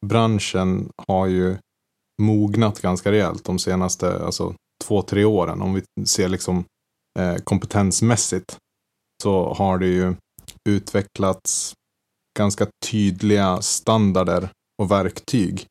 [0.07, 1.57] Branschen har ju
[2.23, 5.63] mognat ganska rejält de senaste alltså, två, tre åren.
[5.63, 6.65] Om vi ser liksom
[7.19, 8.57] eh, kompetensmässigt
[9.23, 10.15] så har det ju
[10.69, 11.75] utvecklats
[12.39, 14.51] ganska tydliga standarder
[14.83, 15.67] och verktyg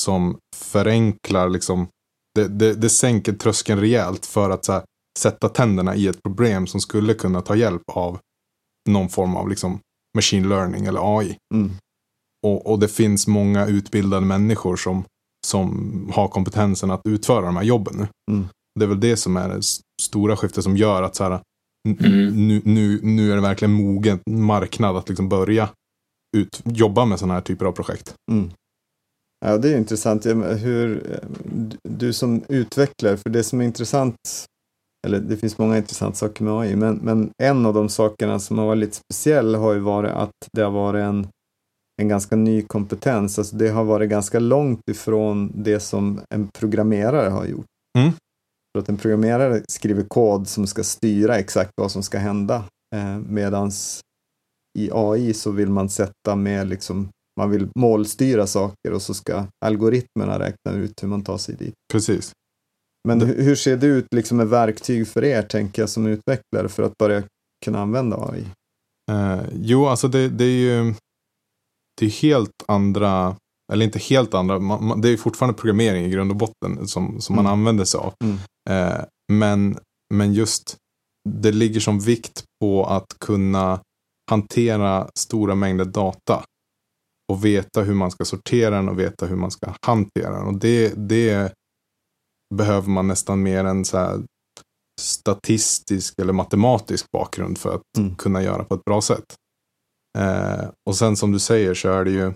[0.00, 1.88] som förenklar liksom
[2.34, 4.82] det, det, det sänker tröskeln rejält för att här,
[5.18, 8.18] sätta tänderna i ett problem som skulle kunna ta hjälp av
[8.88, 9.80] någon form av liksom,
[10.16, 11.36] machine learning eller AI.
[11.54, 11.70] Mm.
[12.46, 15.04] Och, och, det finns många utbildade människor som,
[15.46, 18.34] som har kompetensen att utföra de här jobben nu.
[18.34, 18.48] Mm.
[18.80, 19.62] Det är väl det som är det
[20.02, 21.40] stora skiftet som gör att så här,
[21.88, 22.48] mm.
[22.48, 25.68] nu, nu, nu är det verkligen mogen marknad att liksom börja
[26.36, 28.14] ut, jobba med sådana här typer av projekt.
[28.32, 28.50] Mm.
[29.46, 30.26] Ja, det är intressant.
[30.26, 31.20] Hur,
[31.88, 34.16] du som utvecklare, för det som är intressant,
[35.06, 38.58] eller det finns många intressanta saker med AI, men, men en av de sakerna som
[38.58, 41.28] har varit lite speciell har ju varit att det har varit en,
[42.02, 43.38] en ganska ny kompetens.
[43.38, 47.66] Alltså det har varit ganska långt ifrån det som en programmerare har gjort.
[47.98, 48.12] Mm.
[48.72, 52.64] För att en programmerare skriver kod som ska styra exakt vad som ska hända.
[52.94, 54.00] Eh, medans
[54.78, 57.08] i AI så vill man sätta med liksom
[57.38, 61.74] man vill målstyra saker och så ska algoritmerna räkna ut hur man tar sig dit.
[61.92, 62.32] Precis.
[63.08, 66.68] Men hur, hur ser det ut liksom med verktyg för er, tänker jag, som utvecklare
[66.68, 67.22] för att börja
[67.64, 68.44] kunna använda AI?
[69.10, 70.94] Eh, jo, alltså det, det, är ju
[71.98, 73.36] det är helt andra
[73.72, 77.20] eller inte helt andra, man, man, det är fortfarande programmering i grund och botten som,
[77.20, 77.52] som man Mm.
[77.52, 78.14] använder sig av.
[78.24, 78.38] Mm.
[78.70, 79.78] Eh, men,
[80.14, 80.76] men just
[81.28, 83.80] det ligger som vikt på att kunna
[84.30, 86.44] hantera stora mängder data.
[87.32, 90.46] Och veta hur man ska sortera den och veta hur man ska hantera den.
[90.46, 91.52] Och det, det
[92.54, 94.22] behöver man nästan mer än så
[95.00, 98.16] statistisk eller matematisk bakgrund för att Mm.
[98.16, 99.24] kunna göra på ett bra sätt.
[100.18, 102.32] Eh, och sen som du säger så är det ju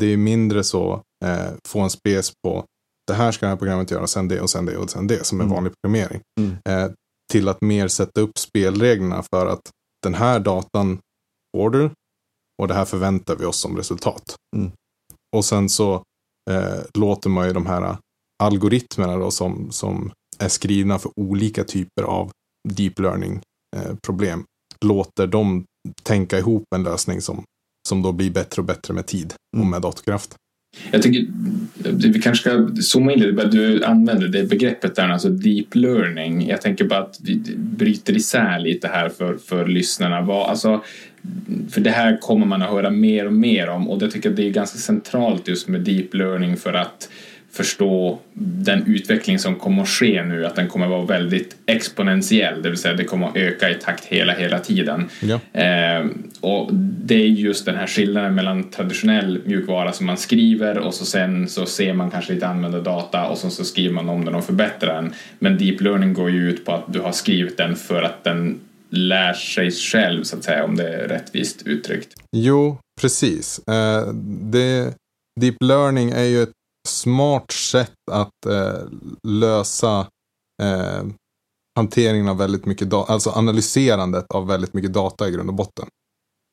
[0.00, 2.64] det är mindre så eh, få en spes på
[3.06, 5.26] det här ska det här programmet göra, sen det och sen det och sen det
[5.26, 5.54] som är Mm.
[5.54, 6.20] vanlig programmering.
[6.40, 6.56] Mm.
[6.68, 6.90] Eh,
[7.32, 9.70] till att mer sätta upp spelreglerna för att
[10.02, 10.98] den här datan
[11.56, 11.90] får du
[12.62, 14.36] och det här förväntar vi oss som resultat.
[14.56, 14.70] Mm.
[15.36, 15.94] Och sen så
[16.50, 17.96] eh, låter man ju de här
[18.42, 22.30] algoritmerna då som, som är skrivna för olika typer av
[22.68, 23.40] deep learning
[23.76, 24.44] eh, problem.
[24.84, 25.64] Låter dem
[26.02, 27.44] tänka ihop en lösning som,
[27.88, 29.70] som då blir bättre och bättre med tid och Mm.
[29.70, 30.34] med datorkraft.
[30.90, 31.26] Jag tycker
[32.12, 33.46] vi kanske ska zooma in lite.
[33.46, 36.48] Du använder det begreppet där, alltså deep learning.
[36.48, 40.20] Jag tänker bara att vi bryter isär lite här för, för lyssnarna.
[40.20, 40.84] Vad, alltså,
[41.70, 44.36] för det här kommer man att höra mer och mer om och jag tycker att
[44.36, 47.08] det är ganska centralt just med deep learning för att
[47.52, 52.62] förstå den utveckling som kommer att ske nu, att den kommer att vara väldigt exponentiell,
[52.62, 55.08] det vill säga det kommer att öka i takt hela, hela tiden.
[55.20, 55.60] Ja.
[55.60, 56.06] Eh,
[56.40, 61.04] och det är just den här skillnaden mellan traditionell mjukvara som man skriver och så
[61.04, 64.44] sen så ser man kanske lite användardata och så, så skriver man om den och
[64.44, 65.12] förbättrar den.
[65.38, 68.60] Men deep learning går ju ut på att du har skrivit den för att den
[68.90, 72.14] lär sig själv så att säga om det är rättvist uttryckt.
[72.36, 73.60] Jo, precis.
[73.68, 74.12] Eh,
[74.52, 74.94] det,
[75.40, 76.52] deep learning är ju ett
[76.90, 78.82] smart sätt att eh,
[79.28, 80.06] lösa
[80.62, 81.02] eh,
[81.76, 85.86] hanteringen av väldigt mycket data, alltså analyserandet av väldigt mycket data i grund och botten.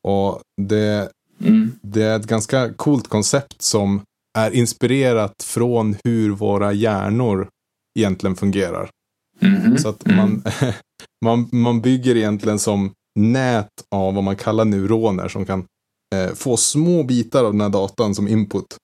[0.08, 1.70] Och det, Mm.
[1.82, 4.00] det är ett ganska coolt koncept som
[4.38, 7.48] är inspirerat från hur våra hjärnor
[7.98, 8.90] egentligen fungerar.
[9.40, 9.78] Mhm.
[9.78, 10.16] Så att Mm.
[10.16, 10.42] man,
[11.24, 15.64] man, man bygger egentligen som nät av vad man kallar neuroner som kan
[16.14, 18.76] eh, få små bitar av den här datan som input.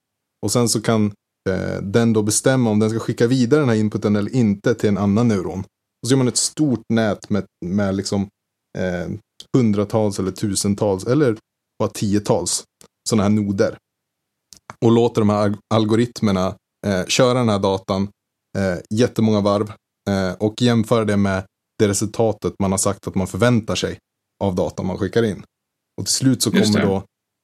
[0.42, 1.12] Och sen så kan
[1.82, 4.98] den då bestämma om den ska skicka vidare den här inputen eller inte till en
[4.98, 5.60] annan neuron.
[6.04, 8.28] Och så gör man ett stort nät med, med liksom
[8.78, 9.08] eh,
[9.56, 11.36] hundratals eller tusentals eller
[11.78, 12.64] bara tiotals
[13.08, 13.76] sådana här noder.
[14.84, 18.08] Och låter de här algoritmerna eh, köra den här datan
[18.58, 19.72] eh, jättemånga varv
[20.10, 21.44] eh, och jämföra det med
[21.78, 23.98] det resultatet man har sagt att man förväntar sig
[24.44, 25.44] av datan man skickar in.
[26.00, 26.96] Och till slut så kommer då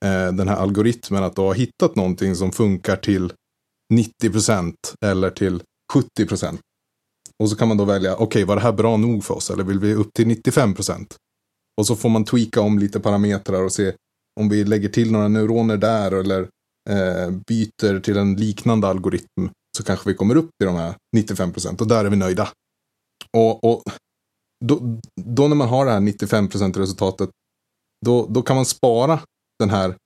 [0.04, 3.32] eh, den här algoritmen att ha hittat någonting som funkar till
[3.90, 6.60] 90 procent eller till 70 procent.
[7.38, 9.64] Och så kan man då välja, okej var det här bra nog för oss eller
[9.64, 11.16] vill vi upp till 95 procent?
[11.80, 13.92] Och så får man tweaka om lite parametrar och se
[14.40, 16.40] om vi lägger till några neuroner där eller
[16.90, 21.52] eh, byter till en liknande algoritm så kanske vi kommer upp till de här 95
[21.52, 22.48] procent och där är vi nöjda.
[23.36, 23.82] Och, och
[24.64, 27.30] då, då när man har det här 95 procent resultatet
[28.06, 29.20] då, då kan man spara
[29.58, 29.96] den här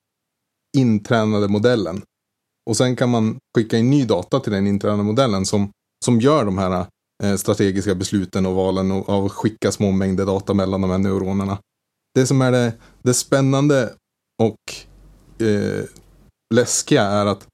[0.77, 2.03] intränade modellen.
[2.71, 5.71] Och sen kan man skicka in ny data till den intränade modellen som,
[6.05, 6.87] som gör de här
[7.23, 10.99] eh, strategiska besluten och valen och, av att skicka små mängder data mellan de här
[10.99, 11.59] neuronerna.
[12.15, 12.73] Det som är det,
[13.03, 13.93] det spännande
[14.43, 14.57] och
[15.47, 15.85] eh,
[16.55, 17.47] läskiga är att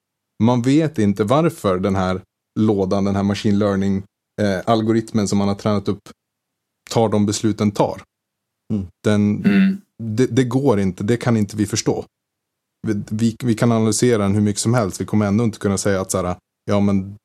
[0.42, 2.22] man vet inte varför den här
[2.60, 4.02] lådan, den här machine learning
[4.42, 6.08] eh, algoritmen som man har tränat upp
[6.90, 8.02] tar de besluten tar.
[8.72, 8.86] Mm.
[9.04, 9.80] Den, Mm.
[9.98, 12.04] det, det går inte, det kan inte vi förstå.
[12.86, 15.78] Vi, vi, vi kan analysera den hur mycket som helst, vi kommer ändå inte kunna
[15.78, 17.16] säga att så här, ja men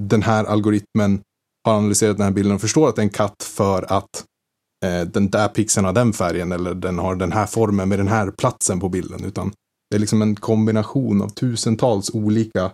[0.00, 1.20] den här algoritmen
[1.64, 4.24] har analyserat den här bilden och förstår att det är en katt för att
[4.84, 8.08] eh, den där pixeln har den färgen eller den har den här formen med den
[8.08, 9.24] här platsen på bilden.
[9.24, 9.52] Utan
[9.90, 12.72] det är liksom en kombination av tusentals olika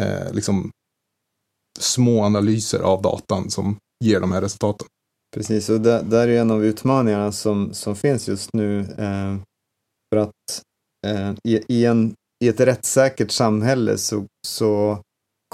[0.00, 0.70] eh, liksom,
[1.78, 4.88] små analyser av datan som ger de här resultaten.
[5.34, 8.80] Precis, och det, där är en av utmaningarna som, som finns just nu.
[8.80, 9.36] Eh,
[10.12, 10.62] för att
[11.04, 14.98] Eh, i, i, en, i ett rättssäkert samhälle så, så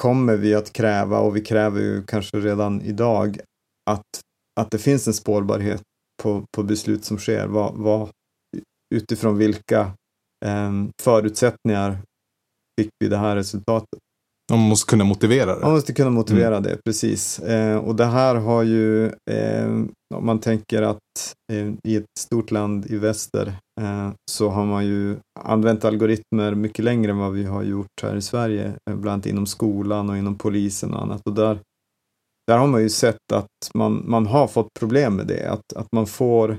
[0.00, 3.38] kommer vi att kräva, och vi kräver ju kanske redan idag,
[3.90, 4.20] att,
[4.60, 5.82] att det finns en spårbarhet
[6.22, 7.46] på, på beslut som sker.
[7.46, 8.10] Vad, vad,
[8.94, 9.80] utifrån vilka
[10.44, 10.72] eh,
[11.02, 11.98] förutsättningar
[12.80, 14.00] fick vi det här resultatet?
[14.50, 15.60] Man måste kunna motivera det.
[15.60, 17.38] Man måste kunna motivera det, precis.
[17.38, 19.68] Eh, och det här har ju, eh,
[20.14, 20.98] om man tänker att
[21.52, 23.46] eh, i ett stort land i väster
[23.80, 28.16] eh, så har man ju använt algoritmer mycket längre än vad vi har gjort här
[28.16, 31.22] i Sverige, eh, bland annat inom skolan och inom polisen och annat.
[31.24, 31.58] Och där,
[32.46, 35.88] där har man ju sett att man, man har fått problem med det, att, att
[35.92, 36.58] man får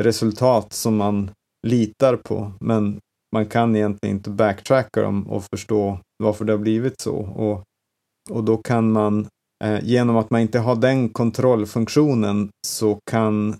[0.00, 1.30] resultat som man
[1.66, 2.98] litar på, men
[3.32, 7.16] man kan egentligen inte backtracka dem och förstå varför det har blivit så.
[7.16, 7.64] Och,
[8.30, 9.26] och då kan man,
[9.64, 13.56] eh, genom att man inte har den kontrollfunktionen, så kan,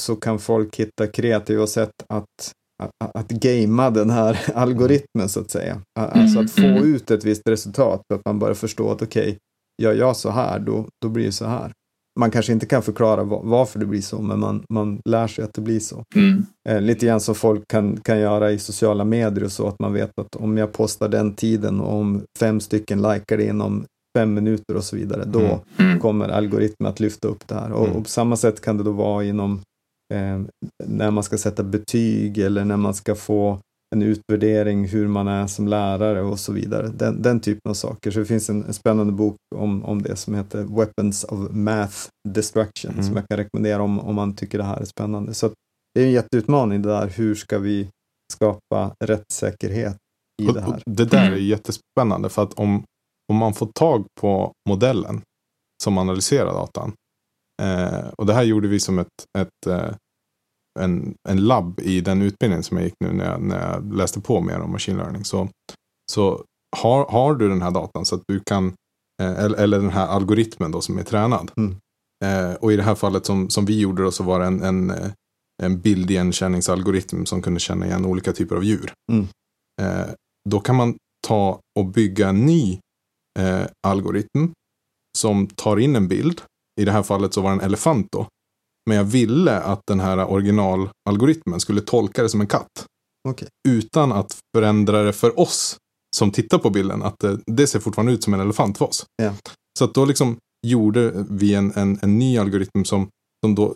[0.00, 5.50] så kan folk hitta kreativa sätt att att, att gamea den här algoritmen så att
[5.50, 5.80] säga.
[5.98, 6.94] Alltså att få mm.
[6.94, 9.38] ut ett visst resultat, att man börjar förstå att okej, okay,
[9.82, 11.72] gör jag så här, då, då blir det så här
[12.18, 15.54] man kanske inte kan förklara varför det blir så, men man, man lär sig att
[15.54, 16.04] det blir så.
[16.14, 16.46] Mm.
[16.68, 19.92] Eh, lite grann som folk kan, kan göra i sociala medier och så, att man
[19.92, 23.84] vet att om jag postar den tiden och om fem stycken likar det inom
[24.18, 25.58] fem minuter och så vidare, då mm.
[25.78, 26.00] Mm.
[26.00, 27.72] kommer algoritmen att lyfta upp det här.
[27.72, 27.96] Och, mm.
[27.96, 29.60] och, på samma sätt kan det då vara inom
[30.14, 30.40] eh,
[30.84, 33.58] när man ska sätta betyg eller när man ska få
[33.96, 36.88] en utvärdering hur man är som lärare och så vidare.
[36.88, 38.10] Den, den typen av saker.
[38.10, 41.96] Så det finns en, en spännande bok om, om det som heter Weapons of Math
[42.28, 43.04] Destruction mm.
[43.04, 45.34] som jag kan rekommendera om, om man tycker det här är spännande.
[45.34, 45.50] Så
[45.94, 47.08] det är en jätteutmaning det där.
[47.08, 47.88] Hur ska vi
[48.32, 49.96] skapa rättssäkerhet
[50.42, 50.82] i och, det här?
[50.86, 52.84] Det där är jättespännande för att om,
[53.32, 55.20] om man får tag på modellen
[55.84, 56.92] som analyserar datan.
[57.62, 59.94] Eh, och det här gjorde vi som ett, ett eh,
[60.78, 64.20] en, en labb i den utbildningen som jag gick nu när jag, när jag läste
[64.20, 65.24] på mer om machine learning.
[65.24, 65.48] Så,
[66.12, 66.44] så
[66.76, 68.66] har, har du den här datan så att du kan,
[69.22, 71.50] eh, eller, eller den här algoritmen då som är tränad.
[71.56, 71.76] Mm.
[72.24, 74.62] Eh, och i det här fallet som, som vi gjorde då så var det en,
[74.62, 74.92] en,
[75.62, 78.92] en bildigenkänningsalgoritm som kunde känna igen olika typer av djur.
[79.12, 79.28] Mm.
[79.82, 80.06] Eh,
[80.48, 80.96] då kan man
[81.26, 82.80] ta och bygga en ny
[83.38, 84.52] eh, algoritm
[85.18, 86.42] som tar in en bild.
[86.80, 88.26] I det här fallet så var det en elefant då.
[88.86, 92.86] Men jag ville att den här originalalgoritmen skulle tolka det som en katt.
[93.28, 93.48] Okay.
[93.68, 95.76] Utan att förändra det för oss
[96.16, 97.02] som tittar på bilden.
[97.02, 99.06] Att det, det ser fortfarande ut som en elefant för oss.
[99.22, 99.34] Yeah.
[99.78, 103.08] Så att då liksom gjorde vi en, en, en ny algoritm som,
[103.44, 103.74] som då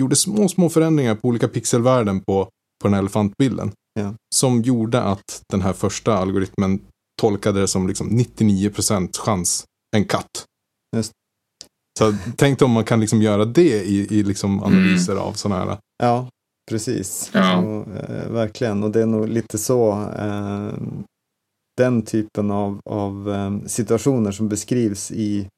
[0.00, 2.44] gjorde små, små förändringar på olika pixelvärden på,
[2.82, 3.72] på den här elefantbilden.
[3.98, 4.14] Yeah.
[4.34, 6.80] Som gjorde att den här första algoritmen
[7.20, 9.64] tolkade det som liksom 99% chans
[9.96, 10.44] en katt.
[10.96, 11.12] Just.
[12.00, 15.24] Så tänk om man kan liksom göra det i, i liksom analyser mm.
[15.24, 15.78] av sådana här.
[16.02, 16.28] Ja,
[16.70, 17.30] precis.
[17.34, 17.62] Ja.
[17.62, 20.72] Så, eh, verkligen, och det är nog lite så eh,
[21.76, 25.48] den typen av, av eh, situationer som beskrivs i,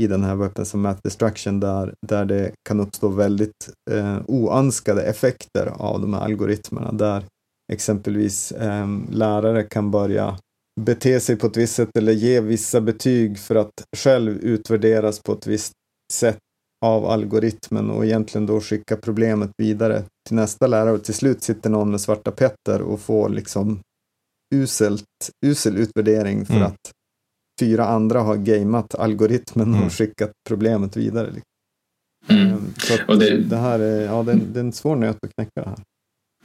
[0.00, 5.02] i den här Weapons of Math Destruction där, där det kan uppstå väldigt eh, oönskade
[5.02, 6.92] effekter av de här algoritmerna.
[6.92, 7.24] Där
[7.72, 10.38] exempelvis eh, lärare kan börja
[10.80, 15.32] bete sig på ett visst sätt eller ge vissa betyg för att själv utvärderas på
[15.32, 15.72] ett visst
[16.12, 16.38] sätt
[16.84, 21.70] av algoritmen och egentligen då skicka problemet vidare till nästa lärare och till slut sitter
[21.70, 23.80] någon med svarta petter och får liksom
[24.54, 25.04] uselt,
[25.46, 26.66] usel utvärdering för mm.
[26.66, 26.92] att
[27.60, 29.90] fyra andra har gameat algoritmen och mm.
[29.90, 31.26] skickat problemet vidare.
[31.26, 31.50] Liksom.
[32.28, 32.52] Mm.
[32.52, 35.16] Ehm, så och det, det här är, ja, det är, det är en svår nöt
[35.24, 35.82] att knäcka det här.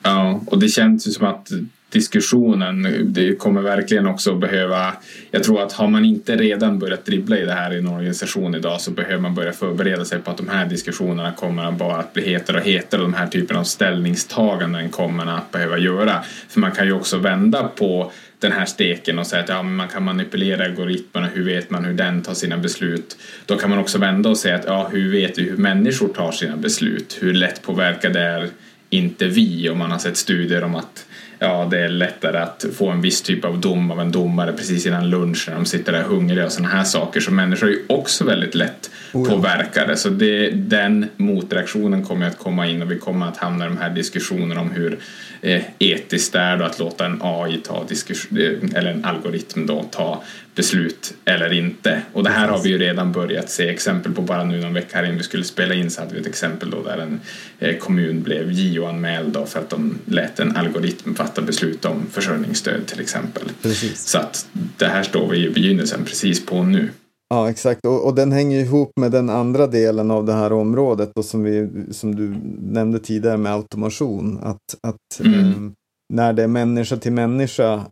[0.03, 1.51] Ja, och det känns ju som att
[1.91, 3.05] diskussionen.
[3.05, 4.93] Det kommer verkligen också behöva...
[5.31, 8.55] Jag tror att har man inte redan börjat dribbla i det här i en organisation
[8.55, 12.13] idag så behöver man börja förbereda sig på att de här diskussionerna kommer bara att
[12.13, 16.23] bli hetare och hetare och de här typen av ställningstaganden kommer man att behöva göra.
[16.49, 19.87] För man kan ju också vända på den här steken och säga att ja, man
[19.87, 23.17] kan manipulera algoritmerna, hur vet man hur den tar sina beslut?
[23.45, 26.31] Då kan man också vända och säga att ja, hur vet vi hur människor tar
[26.31, 27.17] sina beslut?
[27.21, 28.49] Hur lätt påverkade är
[28.91, 29.69] inte vi?
[29.69, 31.05] Om man har sett studier om att
[31.39, 34.85] ja, det är lättare att få en viss typ av dom av en domare precis
[34.85, 37.19] innan lunch när de sitter där hungriga och sådana här saker.
[37.19, 39.35] Så människor är ju också väldigt lätt oh ja.
[39.35, 39.97] påverkade.
[39.97, 43.77] Så det, den motreaktionen kommer att komma in och vi kommer att hamna i de
[43.77, 44.99] här diskussionerna om hur
[45.41, 49.65] eh, etiskt det är då att låta en AI ta diskussion, eh, eller en algoritm
[49.65, 50.23] då ta
[50.55, 52.01] beslut eller inte.
[52.13, 54.97] Och det här har vi ju redan börjat se exempel på bara nu någon vecka
[54.97, 57.19] här innan vi skulle spela in så hade vi ett exempel då där en
[57.59, 62.99] eh, kommun blev JO-anmäld för att de lät en algoritm fatta beslut om försörjningsstöd till
[62.99, 63.43] exempel.
[63.61, 64.07] Precis.
[64.07, 64.47] Så att
[64.77, 66.89] det här står vi i begynnelsen precis på nu.
[67.29, 67.85] Ja, exakt.
[67.85, 71.43] Och, och, den hänger ihop med den andra delen av det här området och som,
[71.43, 74.39] vi, som du nämnde tidigare med automation.
[74.43, 75.73] Att, att mm.
[76.11, 77.85] När det är människa till människa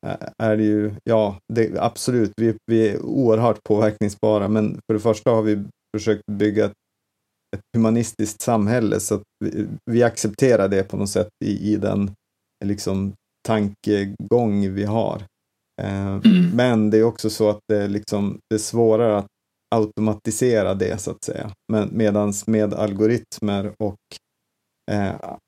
[0.43, 5.31] är det ju, ja, det, absolut, vi, vi är oerhört påverkningsbara, men för det första
[5.31, 5.63] har vi
[5.97, 6.73] försökt bygga ett,
[7.55, 12.11] ett humanistiskt samhälle så att vi, vi, accepterar det på något sätt i, i den
[12.65, 13.13] liksom,
[13.47, 15.23] tankegång vi har.
[15.81, 16.49] Eh, mm.
[16.55, 19.27] Men det är också så att det, liksom, det är svårare att
[19.75, 21.51] automatisera det så att säga.
[21.71, 24.28] Men medans med algoritmer och eh,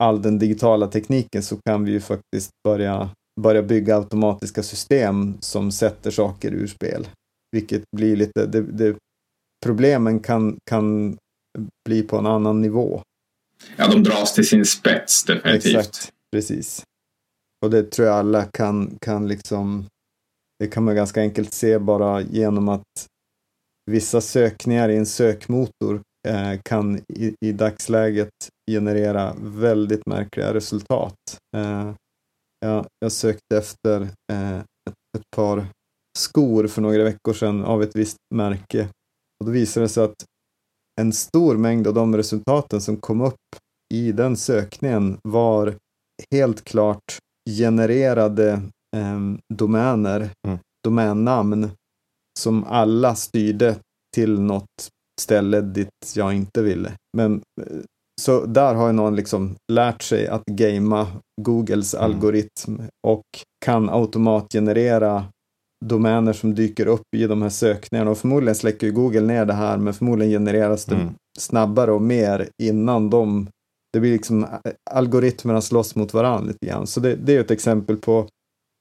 [0.03, 3.09] all den digitala tekniken så kan vi ju faktiskt börja,
[3.41, 7.07] börja bygga automatiska system som sätter saker ur spel.
[7.51, 8.95] Vilket blir lite, det, det,
[9.65, 11.17] problemen kan, kan
[11.85, 13.01] bli på en annan nivå.
[13.75, 15.75] Ja, de dras till sin spets definitivt.
[15.75, 16.83] Exakt, precis.
[17.65, 19.85] och det tror jag alla kan, kan liksom,
[20.59, 23.07] det kan man ganska enkelt se bara genom att
[23.91, 26.01] vissa sökningar i en sökmotor eh,
[26.63, 28.29] kan i, i, dagsläget
[28.71, 31.15] generera väldigt märkliga resultat.
[31.57, 31.91] Eh,
[32.65, 35.65] jag, jag, sökte efter eh, ett, ett, par
[36.17, 38.89] skor för några veckor sedan av ett visst märke
[39.39, 40.25] och då visade det sig att
[41.01, 43.55] en stor mängd av de resultaten som kom upp
[43.93, 45.75] i den sökningen var
[46.31, 47.17] helt klart
[47.49, 48.51] genererade
[48.95, 49.19] eh,
[49.53, 50.59] domäner, mm.
[50.83, 51.71] domännamn
[52.39, 53.75] som alla styrde
[54.15, 54.89] till något
[55.21, 56.91] ställe dit jag inte ville.
[57.17, 57.77] Men eh,
[58.21, 61.07] så där har någon liksom lärt sig att gamea
[61.41, 62.05] Googles mm.
[62.05, 63.23] algoritm och
[63.65, 65.25] kan automatgenerera
[65.85, 69.53] domäner som dyker upp i de här sökningarna och förmodligen släcker ju Google ner det
[69.53, 71.13] här men förmodligen genereras det mm.
[71.39, 73.47] snabbare och mer innan de
[73.93, 76.87] det blir liksom eh, algoritmerna slåss mot varandra lite grann.
[76.87, 78.27] Så det, det är ett exempel på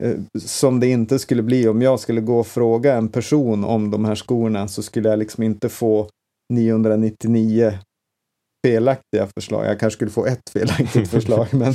[0.05, 3.91] eh, som det inte skulle bli om jag skulle gå och fråga en person om
[3.91, 6.09] de här skorna så skulle jag liksom inte få
[6.51, 7.79] 999
[8.67, 9.67] felaktiga förslag.
[9.67, 11.47] Jag kanske skulle få ett felaktigt förslag.
[11.51, 11.75] men,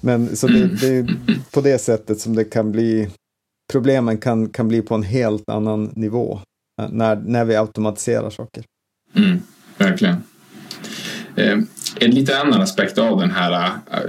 [0.00, 1.06] men så det, det, är
[1.52, 3.10] på det sättet som det kan bli.
[3.72, 6.40] Problemen kan, kan bli på en helt annan nivå
[6.82, 8.64] eh, när, när vi automatiserar saker.
[9.14, 9.38] Mm,
[9.78, 10.16] verkligen.
[11.36, 11.58] Eh,
[12.00, 14.00] en lite annan aspekt av den här äh,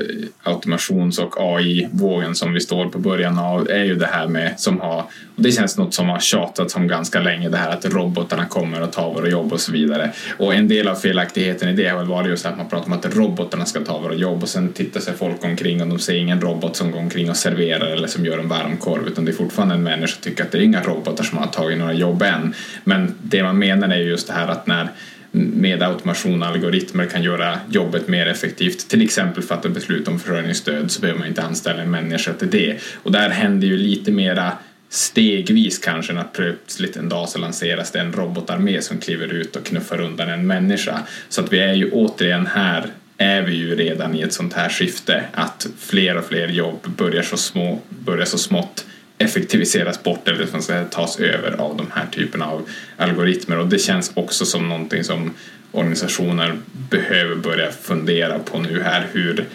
[0.43, 4.79] automations och AI-vågen som vi står på början av är ju det här med som
[4.79, 4.99] har,
[5.35, 8.81] och det känns något som har tjatats om ganska länge, det här att robotarna kommer
[8.81, 10.11] och tar våra jobb och så vidare.
[10.37, 12.93] Och en del av felaktigheten i det har väl varit just att man pratar om
[12.93, 16.15] att robotarna ska ta våra jobb och sen tittar sig folk omkring och de ser
[16.15, 19.35] ingen robot som går omkring och serverar eller som gör en varmkorv utan det är
[19.35, 22.21] fortfarande en människa som tycker att det är inga robotar som har tagit några jobb
[22.21, 22.53] än.
[22.83, 24.89] Men det man menar är just det här att när
[25.31, 28.87] med automation och algoritmer kan göra jobbet mer effektivt.
[28.87, 32.77] Till exempel fatta beslut om försörjningsstöd så behöver man inte anställa en människa till det.
[33.03, 34.51] Och där händer ju lite mera
[34.89, 39.55] stegvis kanske än att plötsligt en dag så lanseras det en robotarmé som kliver ut
[39.55, 40.99] och knuffar undan en människa.
[41.29, 44.69] Så att vi är ju återigen här är vi ju redan i ett sånt här
[44.69, 48.85] skifte att fler och fler jobb börjar så, små, börjar så smått
[49.17, 53.79] effektiviseras bort eller som ska tas över av de här typerna av algoritmer och det
[53.79, 55.33] känns också som någonting som
[55.71, 56.59] organisationer
[56.89, 59.07] behöver börja fundera på nu här.
[59.11, 59.45] Hur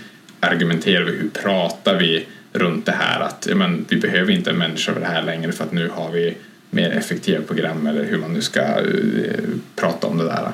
[0.40, 4.58] argumenterar vi, hur pratar vi runt det här att ja, men, vi behöver inte en
[4.58, 6.36] människa för det här längre för att nu har vi
[6.70, 9.34] mer effektiva program eller hur man nu ska uh,
[9.76, 10.52] prata om det där.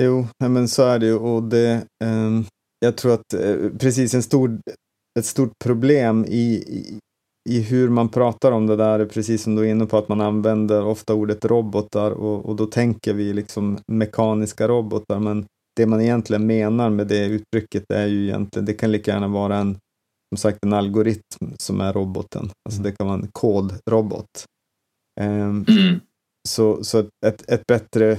[0.00, 2.44] Jo, men så är det ju och det, um,
[2.80, 4.58] jag tror att uh, precis en stor,
[5.18, 6.98] ett stort problem i, i
[7.50, 10.20] hur man pratar om det där är precis som du är inne på att man
[10.20, 16.00] använder ofta ordet robotar och, och då tänker vi liksom mekaniska robotar men det man
[16.00, 19.78] egentligen menar med det uttrycket är ju egentligen, det kan lika gärna vara en,
[20.32, 22.50] som sagt en algoritm som är roboten.
[22.68, 22.90] Alltså mm.
[22.90, 24.44] det kan vara en kodrobot.
[25.20, 26.00] Um, mm.
[26.48, 28.18] Så, så ett, ett bättre,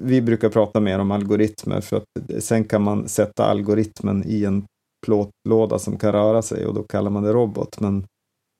[0.00, 4.64] vi brukar prata mer om algoritmer för att sen kan man sätta algoritmen i en
[5.06, 7.80] plåtlåda som kan röra sig och då kallar man det robot.
[7.80, 8.06] Men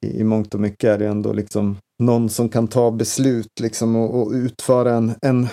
[0.07, 3.97] i, i mångt och mycket är det ändå liksom någon som kan ta beslut liksom
[3.97, 5.49] och, och utföra en, en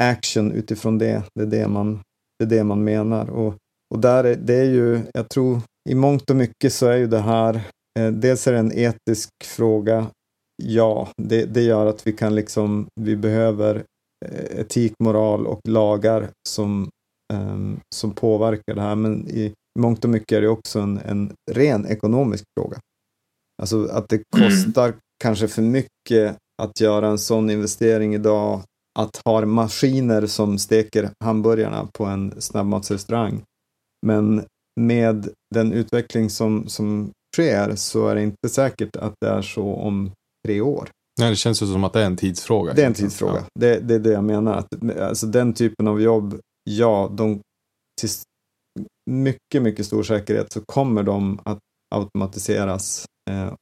[0.00, 1.22] action utifrån det.
[1.34, 2.00] Det är det man,
[2.38, 3.30] det är det man menar.
[3.30, 3.54] Och,
[3.94, 7.06] och där är, det är ju, jag tror, i mångt och mycket så är ju
[7.06, 7.54] det här,
[7.98, 10.06] eh, dels är det en etisk fråga.
[10.62, 13.84] Ja, det, det gör att vi kan liksom, vi behöver
[14.26, 16.88] eh, etik, moral och lagar som,
[17.32, 17.58] eh,
[17.94, 18.94] som påverkar det här.
[18.94, 22.78] Men i mångt och mycket är det också en, en ren ekonomisk fråga.
[23.62, 24.50] Alltså att det mm.
[24.50, 24.98] kostar mm.
[25.22, 28.62] kanske för mycket att göra en sån investering idag.
[28.98, 33.42] Att ha maskiner som steker hamburgarna på en snabbmatsrestaurang.
[34.06, 34.44] Men
[34.80, 39.74] med den utveckling som, som sker så är det inte säkert att det är så
[39.74, 40.10] om
[40.46, 40.88] tre år.
[41.20, 42.72] Nej, det känns ju som att det är en tidsfråga.
[42.72, 43.34] Det är en tidsfråga.
[43.34, 43.60] Ja.
[43.60, 44.54] Det, det är det jag menar.
[44.54, 46.40] Att, alltså den typen av jobb,
[46.70, 47.40] ja, de,
[48.00, 48.10] till
[49.10, 51.58] mycket, mycket stor säkerhet så kommer de att
[51.94, 53.06] automatiseras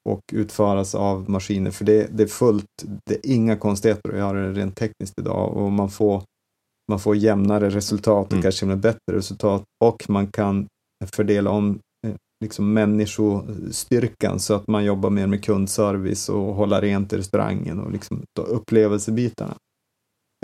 [0.09, 1.71] och utföras av maskiner.
[1.71, 2.67] För det, det, är fullt,
[3.07, 6.23] det är inga konstigheter att göra det rent tekniskt idag och man får,
[6.91, 8.43] man får jämnare resultat och mm.
[8.43, 10.67] kanske med bättre resultat och man kan
[11.15, 17.13] fördela om eh, liksom människostyrkan så att man jobbar mer med kundservice och hålla rent
[17.13, 19.55] i restaurangen och liksom upplevelsebitarna.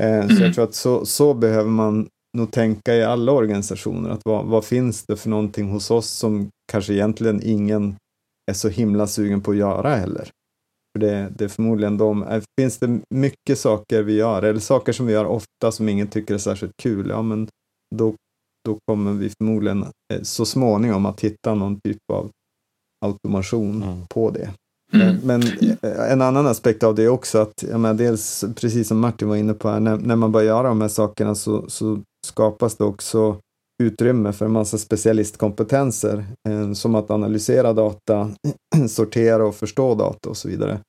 [0.03, 0.53] Eh, så jag mm.
[0.53, 5.05] tror att så, så behöver man nog tänka i alla organisationer, att vad, vad finns
[5.07, 7.97] det för någonting hos oss som kanske egentligen ingen
[8.49, 10.30] är så himla sugen på att göra heller.
[10.92, 14.92] För det, det är förmodligen de, äh, finns det mycket saker vi gör, eller saker
[14.92, 17.49] som vi gör ofta som ingen tycker är särskilt kul, ja men
[17.94, 18.14] då,
[18.64, 22.30] då kommer vi förmodligen eh, så småningom att hitta någon typ av
[23.05, 24.07] automation mm.
[24.07, 24.51] på det.
[24.92, 25.16] Mm.
[25.24, 25.42] Men
[25.82, 29.28] eh, en annan aspekt av det är också att, jag menar, dels precis som Martin
[29.28, 32.76] var inne på här, när, när man börjar göra de här sakerna så, så skapas
[32.76, 33.36] det också
[33.83, 38.31] utrymme för en massa specialistkompetenser eh, som att analysera data,
[38.89, 40.81] sortera och förstå data och så vidare.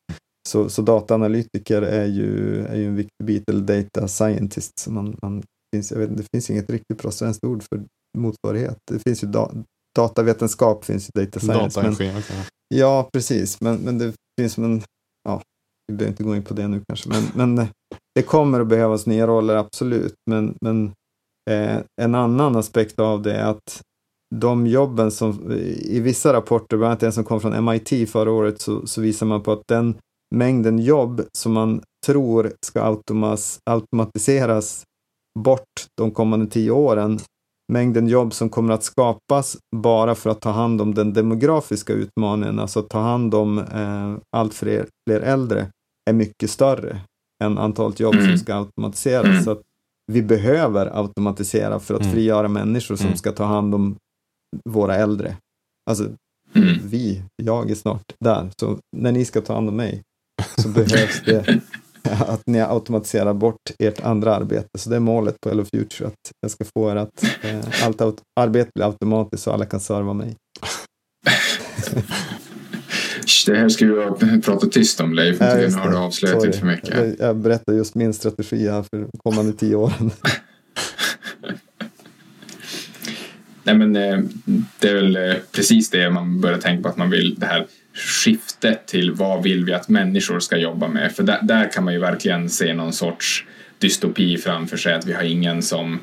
[0.50, 4.80] Så, så dataanalytiker är ju, är ju en viktig bit, eller data scientist.
[4.80, 5.44] Så man, man
[5.76, 7.84] finns, jag vet, det finns inget riktigt bra svenskt ord för
[8.18, 8.78] motsvarighet.
[8.92, 9.52] Det finns ju da,
[9.96, 11.82] datavetenskap, finns ju data science.
[11.82, 12.36] Data men, okay.
[12.76, 14.82] Ja, precis, men, men det finns en,
[15.24, 15.42] ja,
[15.88, 17.68] vi behöver inte gå in på det nu kanske, men, men
[18.16, 20.14] det kommer att behövas nya roller, absolut.
[20.30, 20.92] Men, men
[22.02, 23.82] en annan aspekt av det är att
[24.36, 28.62] de jobben som i vissa rapporter, bland annat en som kom från MIT förra året,
[28.62, 29.95] så, så visar man på att den
[30.36, 34.84] mängden jobb som man tror ska automas, automatiseras
[35.39, 37.20] bort de kommande tio åren,
[37.74, 42.60] mängden jobb som kommer att skapas bara för att ta hand om den demografiska utmaningen,
[42.60, 45.68] alltså ta hand om eh, allt fler, fler äldre,
[46.10, 47.02] är mycket större
[47.43, 49.26] än antalet jobb som ska automatiseras.
[49.26, 49.43] Mm.
[49.43, 49.62] Så att
[50.10, 52.14] vi behöver automatisera för att mm.
[52.14, 53.95] frigöra människor som ska ta hand om
[54.70, 55.38] våra äldre.
[55.89, 56.10] Alltså,
[56.84, 60.01] vi, jag är snart där, så när ni ska ta hand om mig
[60.57, 61.62] så behövs det
[62.03, 64.70] att ni automatiserar bort ert andra arbete.
[64.78, 68.01] Så det är målet på Hello Future, att jag ska få er att eh, allt
[68.39, 70.36] arbete blir automatiskt så alla kan serva mig.
[73.46, 76.66] Det här ska vi prata tyst om Leif, ja, nu har du avslöjat lite för
[76.66, 76.96] mycket.
[76.98, 80.12] Jag, jag berättar just min strategi här för de kommande tio åren.
[83.64, 84.20] Nej men eh,
[84.80, 87.68] det är väl eh, precis det man börjar tänka på att man vill det här
[87.94, 91.12] skiftet till vad vill vi att människor ska jobba med?
[91.12, 93.46] För där, där kan man ju verkligen se någon sorts
[93.78, 96.00] dystopi framför sig att vi har ingen som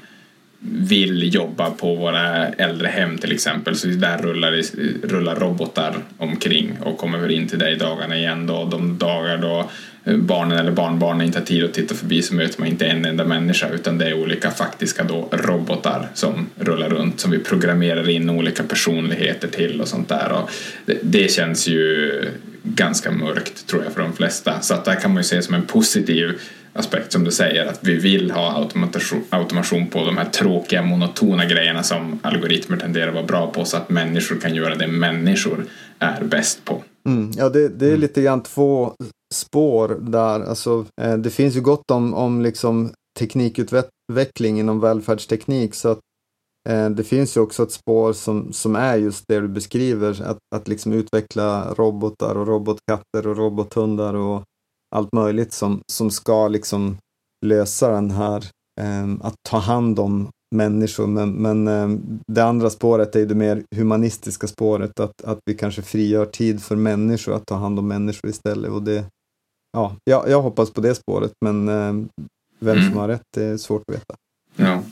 [0.71, 4.63] vill jobba på våra äldre hem till exempel så där rullar,
[5.09, 8.65] rullar robotar omkring och kommer väl in till dig dagarna igen då.
[8.65, 9.71] De dagar då
[10.05, 13.05] eh, barnen eller barnbarnen inte har tid att titta förbi så möter man inte en
[13.05, 18.09] enda människa utan det är olika faktiska då robotar som rullar runt som vi programmerar
[18.09, 20.33] in olika personligheter till och sånt där.
[20.33, 20.51] Och
[20.87, 22.13] det, det känns ju
[22.63, 24.61] ganska mörkt tror jag för de flesta.
[24.61, 26.33] Så att där kan man ju se som en positiv
[26.77, 31.45] aspekt som du säger att vi vill ha automation, automation på de här tråkiga monotona
[31.45, 35.67] grejerna som algoritmer tenderar att vara bra på så att människor kan göra det människor
[35.99, 36.83] är bäst på.
[37.09, 38.01] Mm, ja, det, det är mm.
[38.01, 38.93] lite grann två
[39.35, 40.41] spår där.
[40.41, 46.01] Alltså, eh, det finns ju gott om, om liksom teknikutveckling inom välfärdsteknik så att
[46.69, 50.39] eh, det finns ju också ett spår som, som är just det du beskriver, att,
[50.55, 54.43] att liksom utveckla robotar och robotkatter och robothundar och
[54.95, 56.97] allt möjligt som, som ska liksom
[57.47, 58.47] lösa den här,
[58.81, 61.07] eh, att ta hand om människor.
[61.07, 65.83] Men, men eh, det andra spåret är det mer humanistiska spåret, att, att vi kanske
[65.83, 68.71] frigör tid för människor, att ta hand om människor istället.
[68.71, 69.05] Och det,
[69.73, 71.93] ja, jag, jag hoppas på det spåret, men eh,
[72.59, 72.99] vem som mm.
[72.99, 74.15] har rätt är svårt att veta.
[74.57, 74.83] Ja.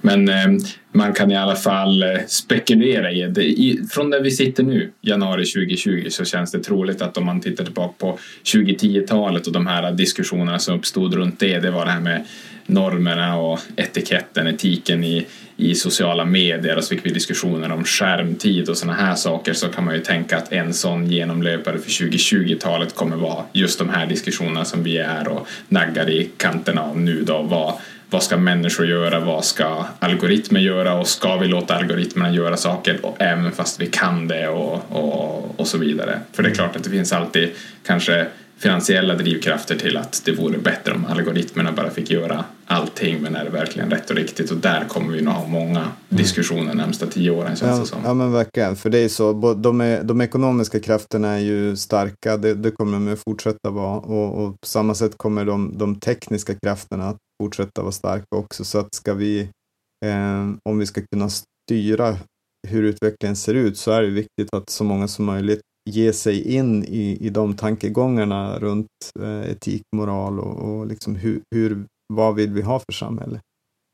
[0.00, 0.58] Men ehm,
[0.92, 3.76] man kan i alla fall eh, spekulera i det.
[3.90, 7.64] Från där vi sitter nu, januari 2020, så känns det troligt att om man tittar
[7.64, 12.00] tillbaka på 2010-talet och de här diskussionerna som uppstod runt det, det var det här
[12.00, 12.24] med
[12.66, 15.26] normerna och etiketten, etiken i,
[15.56, 19.68] i sociala medier och så fick vi diskussioner om skärmtid och sådana här saker så
[19.68, 24.06] kan man ju tänka att en sån genomlöpare för 2020-talet kommer vara just de här
[24.06, 27.42] diskussionerna som vi är och naggar i kanterna av nu då.
[27.42, 27.74] Vad,
[28.10, 29.20] vad ska människor göra?
[29.20, 30.94] Vad ska algoritmer göra?
[30.94, 35.60] Och ska vi låta algoritmerna göra saker och även fast vi kan det och, och,
[35.60, 36.20] och så vidare?
[36.32, 37.50] För det är klart att det finns alltid
[37.86, 38.26] kanske
[38.60, 43.44] finansiella drivkrafter till att det vore bättre om algoritmerna bara fick göra allting men är
[43.44, 44.50] det verkligen rätt och riktigt?
[44.50, 45.92] Och där kommer vi nog ha många mm.
[46.08, 47.98] diskussioner närmsta tio åren känns ja, det som.
[48.04, 52.36] Ja men verkligen, för det är så, de, är, de ekonomiska krafterna är ju starka,
[52.36, 53.98] det, det kommer de att fortsätta vara.
[53.98, 58.64] Och, och på samma sätt kommer de, de tekniska krafterna att fortsätta vara starka också.
[58.64, 59.40] Så att ska vi,
[60.06, 62.16] eh, om vi ska kunna styra
[62.68, 66.54] hur utvecklingen ser ut så är det viktigt att så många som möjligt ge sig
[66.54, 68.88] in i, i de tankegångarna runt
[69.20, 71.84] eh, etik, moral och, och liksom hur, hur,
[72.14, 73.40] vad vill vi ha för samhälle?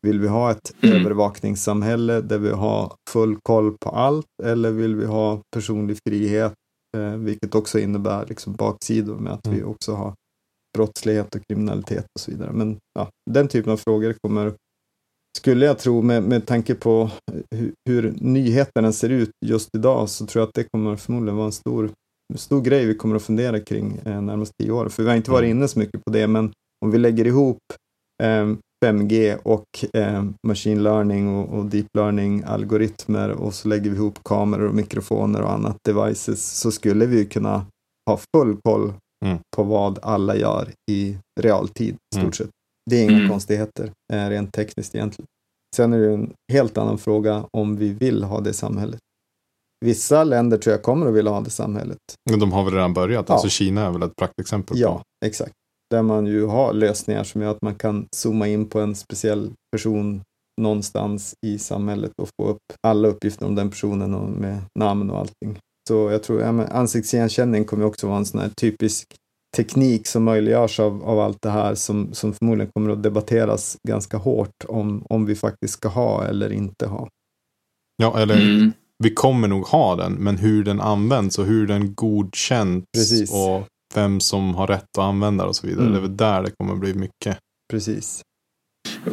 [0.07, 0.97] Vill vi ha ett mm.
[0.97, 6.55] övervakningssamhälle där vi har full koll på allt eller vill vi ha personlig frihet,
[6.97, 9.59] eh, vilket också innebär liksom baksidor med att mm.
[9.59, 10.15] vi också har
[10.77, 12.53] brottslighet och kriminalitet och så vidare.
[12.53, 14.53] Men ja, den typen av frågor kommer
[15.37, 17.11] skulle jag tro med, med tanke på
[17.51, 21.47] hur, hur nyheterna ser ut just idag så tror jag att det kommer förmodligen vara
[21.47, 21.91] en stor,
[22.35, 24.89] stor grej vi kommer att fundera kring eh, närmaste tio år.
[24.89, 25.59] För vi har inte varit mm.
[25.59, 26.53] inne så mycket på det, men
[26.85, 27.59] om vi lägger ihop
[28.23, 28.47] eh,
[28.85, 29.65] 5G och
[29.95, 34.75] eh, machine learning och, och deep learning algoritmer och så lägger vi ihop kameror och
[34.75, 37.67] mikrofoner och annat devices så skulle vi kunna
[38.11, 38.93] ha full koll
[39.25, 39.39] mm.
[39.57, 42.33] på vad alla gör i realtid i stort mm.
[42.33, 42.51] sett.
[42.91, 43.29] Det är inga mm.
[43.29, 45.27] konstigheter eh, rent tekniskt egentligen.
[45.77, 49.01] Sen är det en helt annan fråga om vi vill ha det samhället.
[49.85, 51.99] Vissa länder tror jag kommer att vilja ha det samhället.
[52.31, 53.27] Men de har väl redan börjat?
[53.29, 53.35] Ja.
[53.35, 54.79] Alltså Kina är väl ett praktexempel?
[54.79, 55.53] Ja, exakt.
[55.91, 59.53] Där man ju har lösningar som gör att man kan zooma in på en speciell
[59.73, 60.23] person
[60.61, 65.19] någonstans i samhället och få upp alla uppgifter om den personen och med namn och
[65.19, 65.59] allting.
[65.89, 69.07] Så jag tror ja, ansiktsigenkänning kommer också vara en sån här typisk
[69.57, 74.17] teknik som möjliggörs av, av allt det här som, som förmodligen kommer att debatteras ganska
[74.17, 77.09] hårt om, om vi faktiskt ska ha eller inte ha.
[78.03, 78.73] Ja, eller mm.
[79.05, 83.33] vi kommer nog ha den, men hur den används och hur den godkänns Precis.
[83.33, 85.87] och vem som har rätt att använda och så vidare.
[85.87, 85.93] Mm.
[85.93, 87.39] Det är väl där det kommer bli mycket.
[87.73, 88.23] Precis.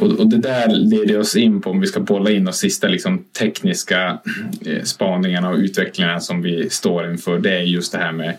[0.00, 2.88] Och, och, det där leder oss in på, om vi ska bolla in de sista
[2.88, 4.18] liksom, tekniska
[4.66, 8.36] eh, spaningarna och utvecklingarna som vi står inför, det är just det här med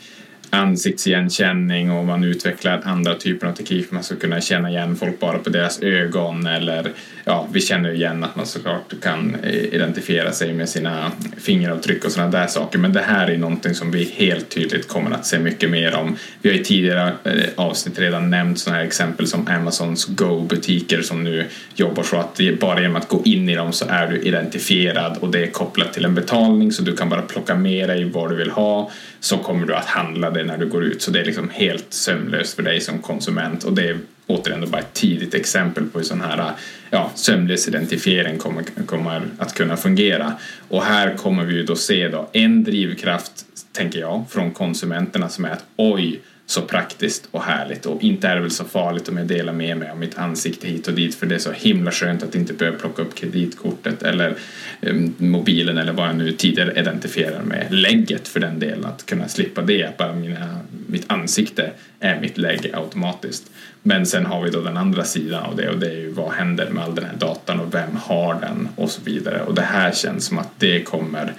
[0.49, 5.19] ansiktsigenkänning och man utvecklar andra typer av teknik för man ska kunna känna igen folk
[5.19, 6.91] bara på deras ögon eller
[7.25, 12.11] ja, vi känner igen att man såklart kan eh, identifiera sig med sina fingeravtryck och
[12.11, 15.39] sådana där saker men det här är någonting som vi helt tydligt kommer att se
[15.39, 16.17] mycket mer om.
[16.41, 21.23] Vi har i tidigare eh, avsnitt redan nämnt sådana här exempel som Amazons Go-butiker som
[21.23, 21.45] nu
[21.75, 25.31] jobbar så att bara genom att gå in i dem så är du identifierad och
[25.31, 28.35] det är kopplat till en betalning så du kan bara plocka med dig vad du
[28.35, 31.01] vill ha så kommer du att handla det när du går ut.
[31.01, 33.97] Så det är liksom helt sömlöst för dig som konsument och det är
[34.27, 36.51] återigen bara ett tidigt exempel på hur sån här
[36.89, 40.33] ja, sömlös identifiering kommer, kommer att kunna fungera.
[40.69, 45.45] Och här kommer vi ju då se då en drivkraft, tänker jag, från konsumenterna som
[45.45, 47.85] är att oj, så praktiskt och härligt.
[47.85, 50.67] Och inte är det väl så farligt om jag delar med mig av mitt ansikte
[50.67, 54.03] hit och dit för det är så himla skönt att inte behöva plocka upp kreditkortet
[54.03, 54.35] eller
[54.81, 58.85] ehm, mobilen eller vad jag nu tidigare identifierar med lägget för den delen.
[58.85, 63.51] Att kunna slippa det att bara mina, mitt ansikte är mitt lägg automatiskt.
[63.81, 66.31] Men sen har vi då den andra sidan av det och det är ju vad
[66.31, 69.41] händer med all den här datan och vem har den och så vidare.
[69.41, 71.33] Och det här känns som att det kommer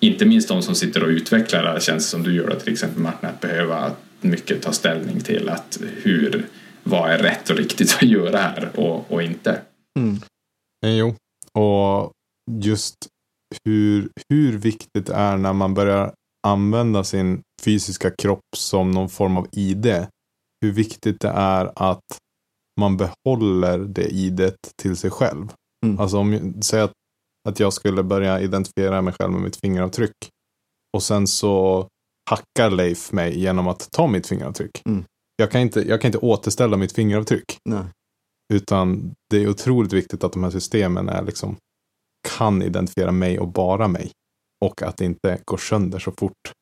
[0.00, 3.28] inte minst de som sitter och utvecklar det känns som du gör till exempel Martin
[3.28, 3.92] att behöva
[4.24, 6.46] mycket ta ställning till att hur,
[6.82, 9.60] vad är rätt och riktigt att göra här och, och inte.
[9.98, 10.16] Mm.
[10.86, 11.14] Eh, jo,
[11.52, 12.12] och
[12.50, 12.96] just
[13.64, 16.14] hur, hur viktigt det är när man börjar
[16.46, 20.06] använda sin fysiska kropp som någon form av ID.
[20.60, 22.18] Hur viktigt det är att
[22.80, 25.52] man behåller det idet till sig själv.
[25.86, 26.00] Mm.
[26.00, 26.92] Alltså om, säg att,
[27.48, 30.16] att jag skulle börja identifiera mig själv med mitt fingeravtryck.
[30.96, 31.88] Och sen så
[32.30, 34.82] hackar Leif mig genom att ta mitt fingeravtryck.
[34.84, 35.04] Mm.
[35.36, 37.58] Jag, kan inte, jag kan inte återställa mitt fingeravtryck.
[37.64, 37.84] Nej.
[38.52, 41.56] Utan det är otroligt viktigt att de här systemen är liksom,
[42.38, 44.10] kan identifiera mig och bara mig.
[44.64, 46.52] Och att det inte går sönder så fort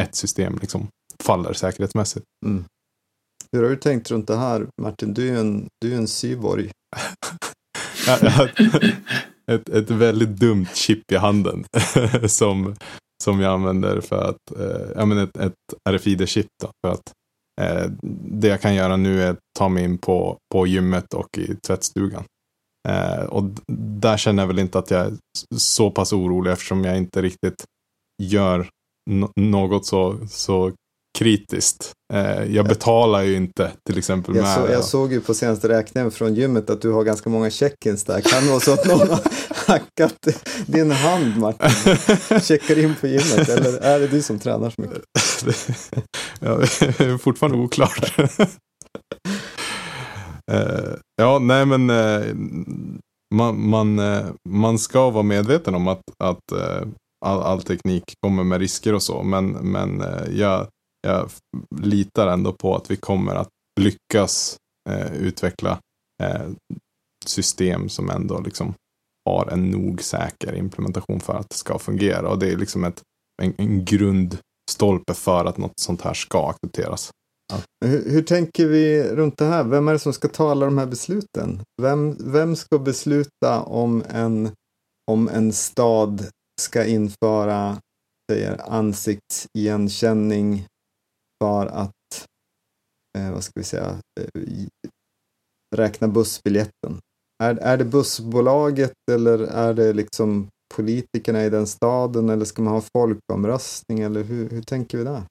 [0.00, 0.88] ett system liksom
[1.22, 2.26] faller säkerhetsmässigt.
[2.46, 2.64] Mm.
[3.52, 5.14] Hur har du tänkt runt det här Martin?
[5.14, 6.70] Du är ju en, du är en cyborg.
[9.50, 11.64] ett, ett väldigt dumt chip i handen
[12.28, 12.76] som
[13.22, 15.54] som jag använder för att, eh, ja men ett, ett
[15.88, 17.12] RFID-chip då, för att
[17.60, 17.90] eh,
[18.40, 21.56] det jag kan göra nu är att ta mig in på, på gymmet och i
[21.66, 22.24] tvättstugan.
[22.88, 23.44] Eh, och
[23.78, 25.12] där känner jag väl inte att jag är
[25.56, 27.64] så pass orolig eftersom jag inte riktigt
[28.22, 28.68] gör
[29.40, 30.72] något så, så
[31.18, 31.92] kritiskt.
[32.12, 34.54] Eh, jag betalar ju inte till exempel jag med.
[34.54, 38.04] Så, jag såg ju på senaste räkningen från gymmet att du har ganska många check-ins
[38.04, 38.20] där.
[38.20, 39.20] Kan det vara så att någon har
[39.66, 40.28] hackat
[40.66, 42.40] din hand Martin?
[42.40, 45.02] Checkar in på gymmet eller är det du som tränar så mycket?
[46.40, 48.14] ja, det är fortfarande oklart.
[50.50, 52.34] Eh, ja, nej men eh,
[53.34, 54.00] man, man,
[54.48, 56.60] man ska vara medveten om att, att
[57.26, 59.22] all, all teknik kommer med risker och så.
[59.22, 60.66] Men, men jag,
[61.02, 61.30] jag
[61.80, 63.48] litar ändå på att vi kommer att
[63.80, 64.56] lyckas
[64.90, 65.78] eh, utveckla
[66.22, 66.48] eh,
[67.26, 68.74] system som ändå liksom
[69.24, 72.28] har en nog säker implementation för att det ska fungera.
[72.28, 73.02] Och det är liksom ett,
[73.42, 77.10] en, en grundstolpe för att något sånt här ska accepteras.
[77.52, 77.58] Ja.
[77.88, 79.64] Hur, hur, tänker vi runt det här?
[79.64, 81.62] Vem är det som ska ta alla de här besluten?
[81.82, 84.50] Vem, vem ska besluta om en,
[85.10, 86.26] om en stad
[86.60, 87.78] ska införa
[88.32, 90.66] säger, ansiktsigenkänning
[91.42, 92.26] för att,
[93.18, 94.42] eh, vad ska vi säga, eh,
[95.76, 97.00] räkna bussbiljetten?
[97.42, 102.72] Är, är det bussbolaget eller är det liksom politikerna i den staden eller ska man
[102.72, 105.22] ha folkomröstning eller hur, hur tänker vi där?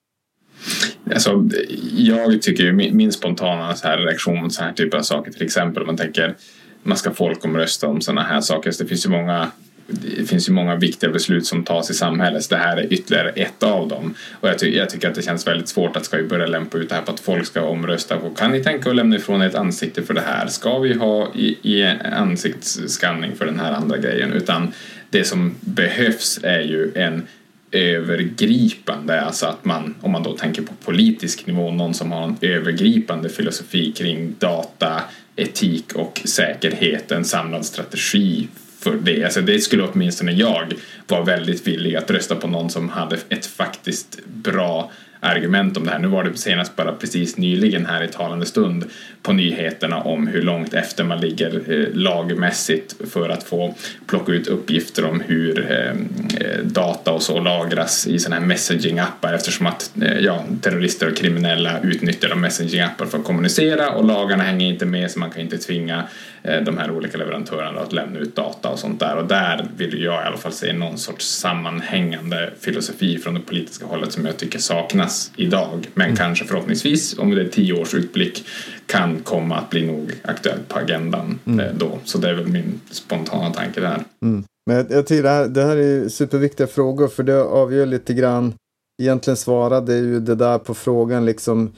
[1.14, 1.48] Alltså,
[1.92, 5.42] jag tycker min, min spontana så här reaktion mot sådana här typer av saker, till
[5.42, 6.36] exempel om man tänker
[6.82, 8.70] man ska folkomrösta om sådana här saker.
[8.70, 9.50] Så det finns ju många
[9.92, 12.44] det finns ju många viktiga beslut som tas i samhället.
[12.44, 14.14] Så det här är ytterligare ett av dem.
[14.40, 16.78] Och jag, ty jag, tycker att det känns väldigt svårt att ska vi börja lämpa
[16.78, 19.42] ut det här på att folk ska omrösta på kan ni tänka att lämna ifrån
[19.42, 20.46] er ett ansikte för det här?
[20.46, 24.32] Ska vi ha i, i ansiktsskanning för den här andra grejen?
[24.32, 24.72] Utan
[25.10, 27.26] det som behövs är ju en
[27.72, 32.36] övergripande, alltså att man, om man då tänker på politisk nivå, någon som har en
[32.40, 35.02] övergripande filosofi kring data,
[35.36, 38.48] etik och säkerhet, en samlad strategi
[38.82, 39.24] för det.
[39.24, 40.74] Alltså det skulle åtminstone jag
[41.06, 44.90] vara väldigt villig att rösta på någon som hade ett faktiskt bra
[45.22, 45.98] argument om det här.
[45.98, 48.84] Nu var det senast bara precis nyligen här i talande stund
[49.22, 53.74] på nyheterna om hur långt efter man ligger eh, lagmässigt för att få
[54.06, 59.32] plocka ut uppgifter om hur eh, eh data och så lagras i sådana här messaging-appar
[59.32, 64.42] eftersom att eh, ja, terrorister och kriminella utnyttjar de messaging-appar för att kommunicera och lagarna
[64.44, 66.04] hänger inte med så man kan inte tvinga
[66.42, 70.22] de här olika leverantörerna att lämna ut data och sånt där och där vill jag
[70.22, 74.58] i alla fall se någon sorts sammanhängande filosofi från det politiska hållet som jag tycker
[74.58, 76.16] saknas idag men mm.
[76.16, 78.44] kanske förhoppningsvis om det är tio års utblick
[78.86, 81.60] kan komma att bli nog aktuellt på agendan mm.
[81.60, 81.98] Eh, då.
[82.04, 84.04] Så det är väl min spontana tanke där.
[84.22, 84.44] Mm.
[84.66, 88.14] Men jag, jag tycker det här, det här är superviktiga frågor för det avgör lite
[88.14, 88.54] grann,
[89.02, 91.72] egentligen svarade ju det där på frågan liksom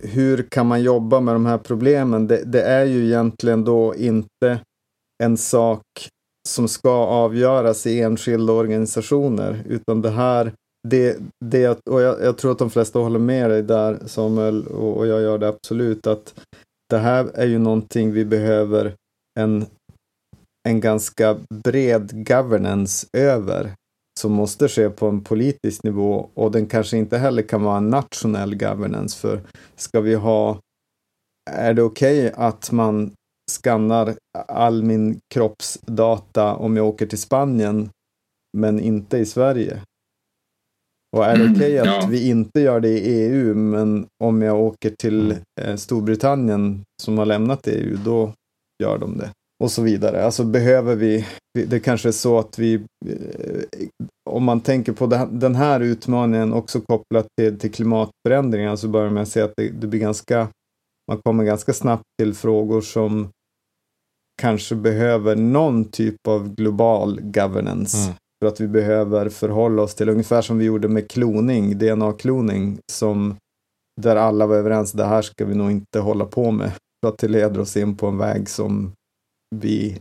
[0.00, 2.26] hur kan man jobba med de här problemen?
[2.26, 4.60] Det, det är ju egentligen då inte
[5.22, 5.82] en sak
[6.48, 10.52] som ska avgöras i enskilda organisationer, utan det här
[10.88, 14.96] det, det, och jag, jag, tror att de flesta håller med dig där Samuel, och,
[14.96, 16.34] och jag gör det absolut, att
[16.90, 18.94] det här är ju någonting vi behöver
[19.40, 19.66] en,
[20.68, 23.72] en ganska bred governance över
[24.20, 27.90] som måste ske på en politisk nivå och den kanske inte heller kan vara en
[27.90, 29.40] nationell governance för
[29.76, 30.58] ska vi ha
[31.50, 33.12] är det okej okay att man
[33.50, 34.14] skannar
[34.48, 37.90] all min kroppsdata om jag åker till Spanien
[38.56, 39.80] men inte i Sverige?
[41.16, 44.60] Och är det okej okay att vi inte gör det i EU, men om jag
[44.60, 48.32] åker till eh, Storbritannien som har lämnat EU, då
[48.82, 49.30] gör de det.
[49.62, 50.24] Och så vidare.
[50.24, 51.26] Alltså behöver vi,
[51.66, 52.74] det kanske är så att vi,
[53.06, 53.88] eh,
[54.30, 59.26] om man tänker på den här utmaningen också kopplat till, till klimatförändringar, så börjar man
[59.26, 60.48] se att det, det blir ganska,
[61.08, 63.28] man kommer ganska snabbt till frågor som
[64.42, 67.98] kanske behöver någon typ av global governance.
[67.98, 68.14] Mm.
[68.42, 73.36] För att vi behöver förhålla oss till, ungefär som vi gjorde med kloning, DNA-kloning, som
[74.00, 76.72] där alla var överens, det här ska vi nog inte hålla på med.
[77.04, 78.92] För att det leder oss in på en väg som
[79.60, 79.98] vi,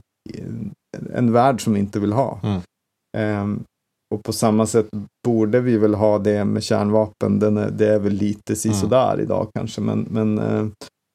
[1.14, 2.40] en värld som vi inte vill ha.
[2.44, 2.62] Mm.
[3.42, 3.64] Um,
[4.16, 4.90] och på samma sätt
[5.28, 7.40] borde vi väl ha det med kärnvapen.
[7.40, 9.26] Den är, det är väl lite sisådär mm.
[9.26, 10.68] idag kanske, men, men uh,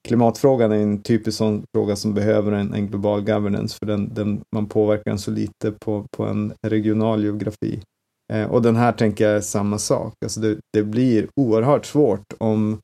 [0.08, 4.40] klimatfrågan är en typisk sån fråga som behöver en, en global governance, för den, den,
[4.54, 7.82] man påverkar den så lite på, på en regional geografi.
[8.32, 10.14] Eh, och den här tänker jag är samma sak.
[10.24, 12.78] Alltså det, det, blir oerhört svårt om,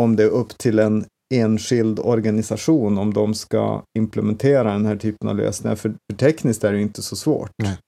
[0.00, 1.04] om det är upp till en
[1.34, 5.76] enskild organisation om de ska implementera den här typen av lösningar.
[5.76, 7.50] För, för tekniskt är det inte så svårt.
[7.62, 7.78] Nej.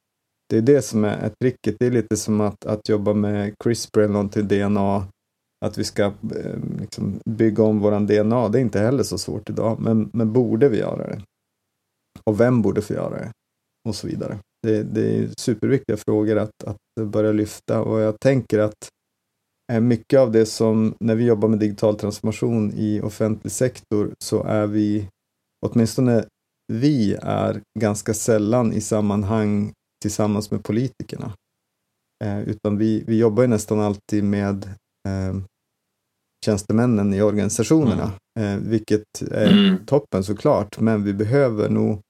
[0.48, 1.76] Det är det som är, är tricket.
[1.78, 5.06] Det är lite som att, att jobba med CRISPR eller någonting, DNA
[5.64, 9.50] att vi ska eh, liksom, bygga om våran DNA, det är inte heller så svårt
[9.50, 11.22] idag, men, men borde vi göra det?
[12.24, 13.32] Och vem borde få göra det?
[13.88, 14.38] Och så vidare.
[14.62, 18.88] Det, det är superviktiga frågor att, att börja lyfta och jag tänker att
[19.80, 24.66] mycket av det som, när vi jobbar med digital transformation i offentlig sektor, så är
[24.66, 25.08] vi,
[25.66, 26.24] åtminstone
[26.72, 31.32] vi är ganska sällan i sammanhang tillsammans med politikerna.
[32.24, 34.64] Eh, utan vi, vi jobbar nästan alltid med
[35.08, 35.36] eh,
[36.44, 38.58] tjänstemännen i organisationerna, mm.
[38.58, 39.86] eh, vilket är mm.
[39.86, 42.00] toppen såklart, men vi behöver nog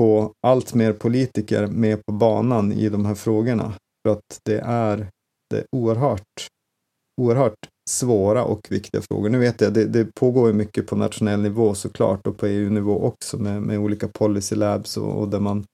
[0.00, 3.72] få allt mer politiker med på banan i de här frågorna,
[4.02, 5.08] för att det är,
[5.50, 6.48] det är oerhört,
[7.18, 9.28] oerhört svåra och viktiga frågor.
[9.28, 13.38] Nu vet jag, det, det pågår mycket på nationell nivå såklart och på EU-nivå också
[13.38, 15.64] med, med olika policy labs och, och där man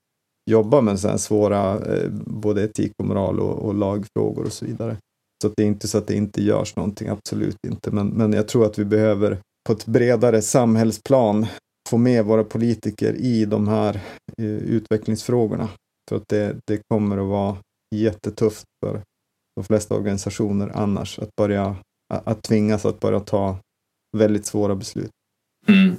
[0.51, 4.65] jobbar med så här svåra eh, både etik och moral och, och lagfrågor och så
[4.65, 4.97] vidare.
[5.43, 7.91] Så det är inte så att det inte görs någonting, absolut inte.
[7.91, 9.37] Men, men jag tror att vi behöver
[9.67, 11.45] på ett bredare samhällsplan
[11.89, 13.95] få med våra politiker i de här
[14.37, 15.69] eh, utvecklingsfrågorna.
[16.09, 17.57] För att det, det kommer att vara
[17.95, 19.01] jättetufft för
[19.55, 21.75] de flesta organisationer annars att börja
[22.13, 23.57] att tvingas att börja ta
[24.17, 25.11] väldigt svåra beslut.
[25.67, 25.95] Mm.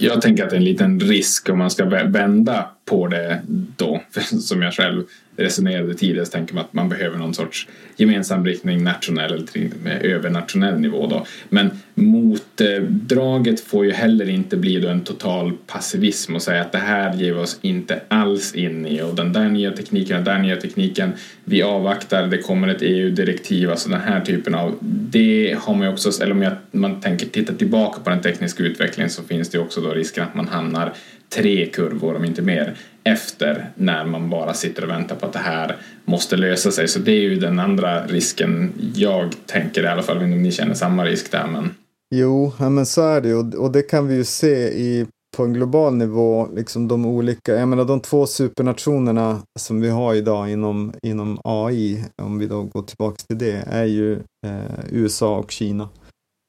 [0.00, 3.42] Jag tänker att det är en liten risk om man ska vända på det
[3.76, 4.02] då,
[4.40, 5.02] som jag själv
[5.36, 9.48] resonerade tidigare så tänker man att man behöver någon sorts gemensam riktning nationell
[9.84, 11.26] eller övernationell nivå då.
[11.48, 16.78] Men motdraget får ju heller inte bli då en total passivism och säga att det
[16.78, 20.34] här ger vi oss inte alls in i och den där nya tekniken och den
[20.34, 21.12] där nya tekniken
[21.44, 25.92] vi avvaktar, det kommer ett EU-direktiv, alltså den här typen av det har man ju
[25.92, 29.80] också, eller om man tänker titta tillbaka på den tekniska utvecklingen så finns det också
[29.80, 30.92] då risken att man hamnar
[31.34, 35.38] tre kurvor om inte mer efter när man bara sitter och väntar på att det
[35.38, 36.88] här måste lösa sig.
[36.88, 40.74] Så det är ju den andra risken jag tänker i alla fall, om ni känner
[40.74, 41.46] samma risk där.
[41.46, 41.74] Men...
[42.14, 45.06] Jo, ja, men så är det och, och det kan vi ju se i,
[45.36, 50.14] på en global nivå, liksom de olika, jag menar de två supernationerna som vi har
[50.14, 54.12] idag inom, inom AI, om vi då går tillbaka till det, är ju
[54.46, 55.88] eh, USA och Kina.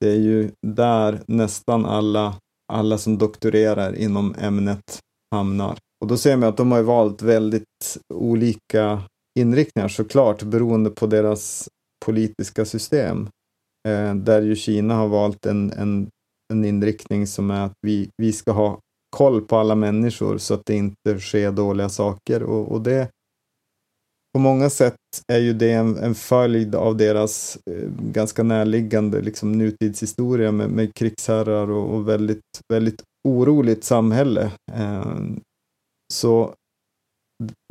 [0.01, 2.36] Det är ju där nästan alla,
[2.74, 4.99] alla som doktorerar inom ämnet
[5.32, 5.78] hamnar.
[6.01, 9.01] Och då ser man att de har valt väldigt olika
[9.39, 11.69] inriktningar såklart beroende på deras
[12.05, 13.30] politiska system.
[13.88, 16.09] Eh, där ju Kina har valt en, en,
[16.53, 18.80] en inriktning som är att vi, vi ska ha
[19.15, 22.43] koll på alla människor så att det inte sker dåliga saker.
[22.43, 23.09] Och, och det
[24.34, 24.95] på många sätt
[25.27, 30.93] är ju det en, en följd av deras eh, ganska närliggande liksom, nutidshistoria med, med
[30.93, 32.41] krigsherrar och, och väldigt,
[32.73, 34.51] väldigt oroligt samhälle.
[34.71, 35.15] Eh,
[36.13, 36.53] så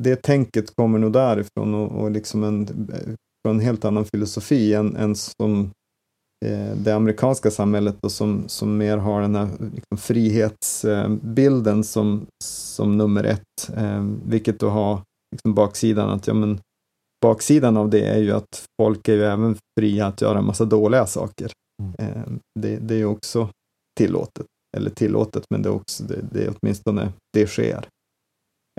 [0.03, 3.13] det tänket kommer nog därifrån och, och liksom en, eh,
[3.45, 5.71] från en helt annan filosofi än, än som
[6.45, 12.25] eh, det amerikanska samhället och som, som mer har den här liksom, frihetsbilden eh, som,
[12.43, 13.77] som nummer ett.
[13.77, 15.01] Eh, vilket då har
[15.33, 16.59] liksom, baksidan att ja, men,
[17.21, 20.65] baksidan av det är ju att folk är ju även fria att göra en massa
[20.65, 21.51] dåliga saker.
[21.83, 21.93] Mm.
[21.99, 22.23] Eh,
[22.59, 23.49] det, det är ju också
[23.99, 24.45] tillåtet.
[24.77, 27.87] Eller tillåtet, men det är, också, det, det är åtminstone det sker.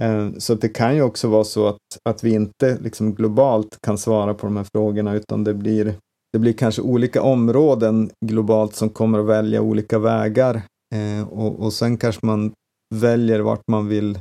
[0.02, 1.78] Eh, så det kan ju också vara så att,
[2.08, 5.94] att vi inte liksom globalt kan svara på de här frågorna, utan det blir,
[6.32, 10.62] det blir kanske olika områden globalt som kommer att välja olika vägar.
[10.94, 12.52] Eh, och, och sen kanske man
[12.94, 14.18] väljer vart man vill,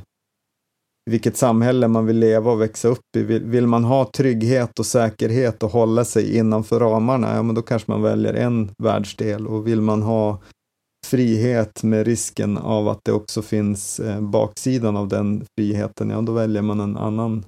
[1.10, 3.22] vilket samhälle man vill leva och växa upp i.
[3.22, 7.62] Vill, vill man ha trygghet och säkerhet och hålla sig innanför ramarna, ja men då
[7.62, 9.46] kanske man väljer en världsdel.
[9.46, 10.38] Och vill man ha
[11.06, 16.32] frihet med risken av att det också finns eh, baksidan av den friheten, ja då
[16.32, 17.44] väljer man en annan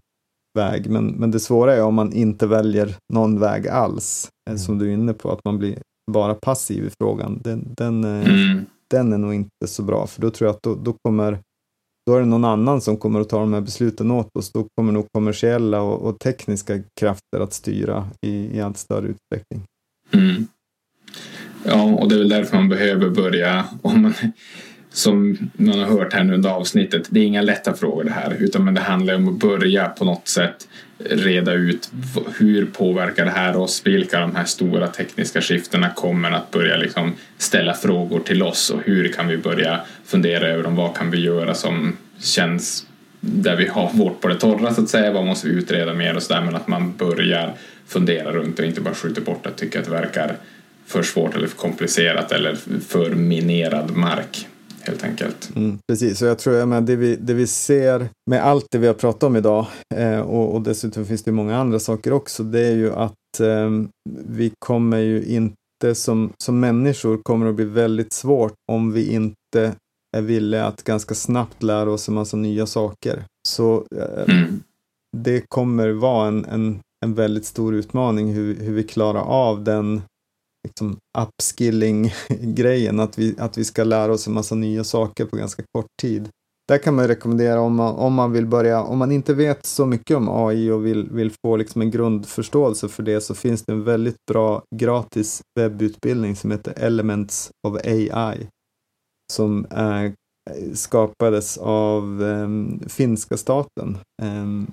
[0.56, 0.90] väg.
[0.90, 4.58] Men, men det svåra är om man inte väljer någon väg alls, eh, mm.
[4.58, 5.78] som du är inne på, att man blir
[6.12, 7.40] bara passiv i frågan.
[7.44, 8.64] Den, den, eh, mm.
[8.90, 11.40] den är nog inte så bra, för då tror jag att då, då, kommer
[12.06, 14.52] då är det någon annan som kommer att ta de här besluten åt oss.
[14.52, 19.62] Då kommer nog kommersiella och, och tekniska krafter att styra i, i allt större utsträckning.
[20.12, 20.46] Mm.
[21.64, 24.14] Ja, och det är väl därför man behöver börja, om man,
[24.90, 28.36] som man har hört här nu under avsnittet, det är inga lätta frågor det här,
[28.38, 31.90] utan men det handlar om att börja på något sätt reda ut
[32.38, 36.76] hur påverkar det här oss, vilka av de här stora tekniska skiftena kommer att börja
[36.76, 41.10] liksom ställa frågor till oss och hur kan vi börja fundera över dem, vad kan
[41.10, 42.86] vi göra som känns
[43.20, 46.16] där vi har vårt på det torra så att säga, vad måste vi utreda mer
[46.16, 47.54] och sådär, men att man börjar
[47.86, 50.36] fundera runt och inte bara skjuter bort det, tycker att det verkar
[50.86, 52.54] för svårt eller för komplicerat eller
[52.88, 54.46] för minerad mark
[54.80, 55.50] helt enkelt.
[55.56, 58.86] Mm, precis, och jag tror att det vi, det vi ser med allt det vi
[58.86, 62.66] har pratat om idag eh, och, och, dessutom finns det många andra saker också, det
[62.66, 63.70] är ju att eh,
[64.26, 69.74] vi kommer ju inte som, som människor kommer att bli väldigt svårt om vi inte
[70.16, 73.24] är villiga att ganska snabbt lära oss en massa nya saker.
[73.48, 74.62] Så eh, mm.
[75.16, 80.02] det kommer vara en, en, en väldigt stor utmaning hur, hur vi klarar av den
[80.64, 85.62] liksom upskilling-grejen, att vi, att vi ska lära oss en massa nya saker på ganska
[85.72, 86.28] kort tid.
[86.68, 89.86] Där kan man rekommendera om man, om man vill börja, om man inte vet så
[89.86, 93.72] mycket om AI och vill, vill få liksom en grundförståelse för det så finns det
[93.72, 98.48] en väldigt bra gratis webbutbildning som heter Elements of AI
[99.32, 100.12] som är,
[100.74, 103.98] skapades av um, finska staten.
[104.22, 104.66] Um,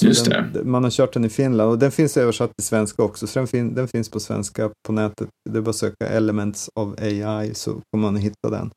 [0.00, 0.64] Just den, det.
[0.64, 3.48] Man har kört den i Finland och den finns översatt till svenska också, så den,
[3.48, 5.28] fin den finns på svenska på nätet.
[5.50, 8.70] Det är bara att söka Elements of AI så kommer man hitta den.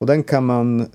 [0.00, 0.86] Och den kan man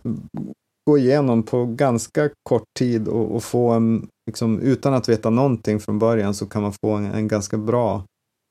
[0.89, 5.80] gå igenom på ganska kort tid och, och få en, liksom, utan att veta någonting
[5.80, 8.03] från början så kan man få en, en ganska bra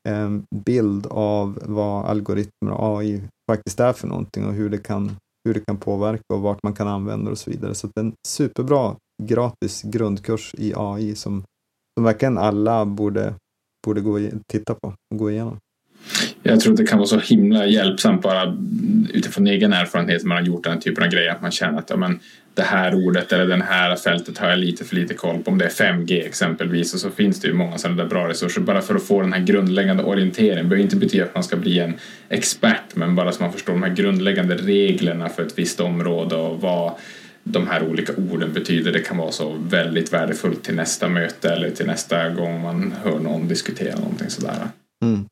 [0.09, 0.31] eh,
[0.65, 5.55] bild av vad algoritmer och AI faktiskt är för någonting och hur det kan, hur
[5.55, 7.75] det kan påverka och vart man kan använda det och så vidare.
[7.75, 11.45] Så det är en superbra gratis grundkurs i AI som,
[11.97, 13.35] som verkligen alla borde,
[13.87, 14.19] borde gå
[14.53, 15.59] titta på och gå igenom.
[16.43, 18.57] Jag tror att det kan vara så himla hjälpsamt bara
[19.13, 21.97] utifrån egen erfarenhet man har gjort den typen av grejer att man känner att ja,
[21.97, 22.21] men,
[22.59, 25.51] det här ordet eller den här fältet har jag lite för lite koll på.
[25.51, 28.61] Om det är 5G exempelvis och så finns det ju många sådana där bra resurser
[28.61, 30.65] bara för att få den här grundläggande orienteringen.
[30.65, 31.95] Det behöver inte betyda att man ska bli en
[32.29, 36.61] expert men bara så man förstår de här grundläggande reglerna för ett visst område och
[36.61, 36.93] vad
[37.43, 38.93] de här olika orden betyder.
[38.93, 43.19] Det kan vara så väldigt värdefullt till nästa möte eller till nästa gång man hör
[43.19, 44.69] någon diskutera någonting sådär.
[45.05, 45.27] Mm.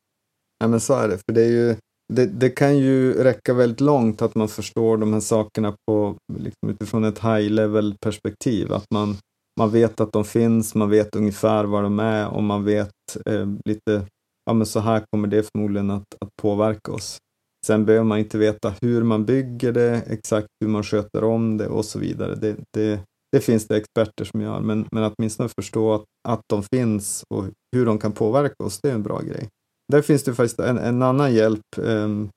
[0.59, 1.75] Ja men så är det, för det är ju
[2.13, 6.69] det, det, kan ju räcka väldigt långt att man förstår de här sakerna på, liksom
[6.69, 8.73] utifrån ett high level perspektiv.
[8.73, 9.17] Att man,
[9.59, 12.91] man vet att de finns, man vet ungefär vad de är och man vet
[13.25, 14.05] eh, lite,
[14.45, 17.17] ja men så här kommer det förmodligen att, att påverka oss.
[17.65, 21.67] Sen behöver man inte veta hur man bygger det, exakt hur man sköter om det
[21.67, 22.35] och så vidare.
[22.35, 22.99] Det, det,
[23.31, 27.23] det finns det experter som gör, men, men att åtminstone förstå att, att de finns
[27.29, 27.45] och
[27.75, 29.49] hur de kan påverka oss, det är en bra grej.
[29.93, 32.29] Där finns det faktiskt en, en annan hjälp, um,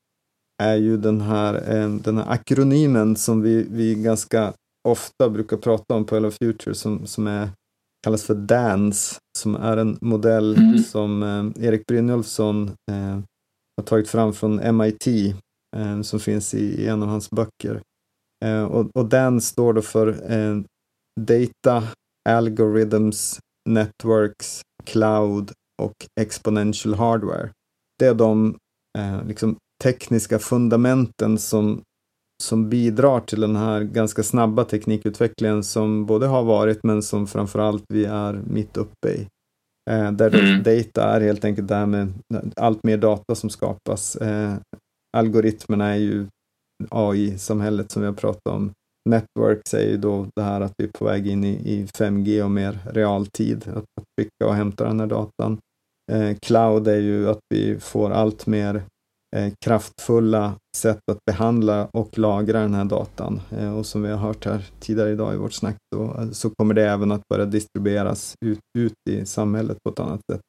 [0.62, 4.52] är ju den här, um, den här akronymen som vi, vi ganska
[4.88, 7.48] ofta brukar prata om på Hello Future som, som är,
[8.04, 10.78] kallas för DANS, som är en modell mm.
[10.78, 12.70] som um, Erik Brynjolfsson
[13.76, 15.34] har tagit fram från MIT,
[16.02, 17.80] som finns i, i, en av hans böcker.
[18.44, 20.16] Uh, och, och DANS står då för
[21.20, 21.88] Data,
[22.28, 27.50] Algorithms, Networks, Cloud och exponential hardware.
[27.98, 28.56] Det är de
[28.98, 31.82] eh, liksom, tekniska fundamenten som,
[32.42, 37.84] som bidrar till den här ganska snabba teknikutvecklingen som både har varit men som framförallt
[37.88, 39.26] vi är mitt uppe i.
[39.90, 40.62] Eh, där mm.
[40.62, 42.12] data är helt enkelt det här med
[42.56, 44.16] allt mer data som skapas.
[44.16, 44.54] Eh,
[45.16, 46.26] algoritmerna är ju
[46.90, 48.72] AI-samhället som vi har pratat om.
[49.10, 52.42] Networks är ju då det här att vi är på väg in i, i 5G
[52.42, 55.58] och mer realtid, att, att skicka och hämta den här datan.
[56.10, 58.82] Eh, cloud är ju att vi får allt mer
[59.36, 63.40] eh, kraftfulla sätt att behandla och lagra den här datan.
[63.58, 66.74] Eh, och som vi har hört här tidigare idag i vårt snack så, så kommer
[66.74, 70.40] det även att börja distribueras ut, ut i samhället på ett annat sätt.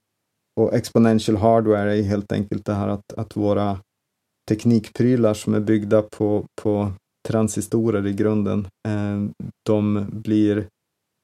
[0.60, 3.80] Och exponential hardware är helt enkelt det här att, att våra
[4.50, 6.92] teknikprylar som är byggda på, på
[7.28, 8.68] transistorer i grunden,
[9.66, 10.68] de blir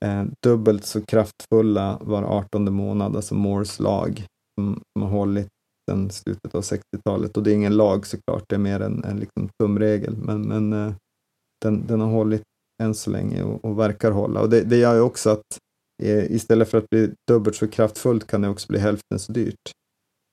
[0.06, 4.26] eh, dubbelt så kraftfulla var 18 månad, alltså Moores lag,
[4.60, 5.48] som, som har hållit
[5.90, 7.38] sedan slutet av 60-talet.
[7.38, 10.74] Och det är ingen lag såklart, det är mer en, en liksom tumregel, men, men
[10.74, 10.94] eh,
[11.62, 12.44] den, den har hållit
[12.84, 14.42] än så länge och, och verkar hålla.
[14.42, 15.58] Och det, det gör ju också att
[16.04, 19.72] eh, istället för att bli dubbelt så kraftfullt kan det också bli hälften så dyrt.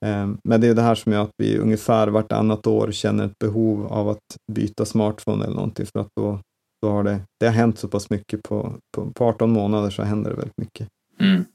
[0.05, 3.39] Eh, men det är det här som gör att vi ungefär vartannat år känner ett
[3.39, 6.39] behov av att byta smartphone eller någonting för att då
[6.85, 10.03] så har det, det har hänt så pass mycket på, på, på 18 månader så
[10.03, 10.87] händer det väldigt mycket.
[11.19, 11.45] Mm.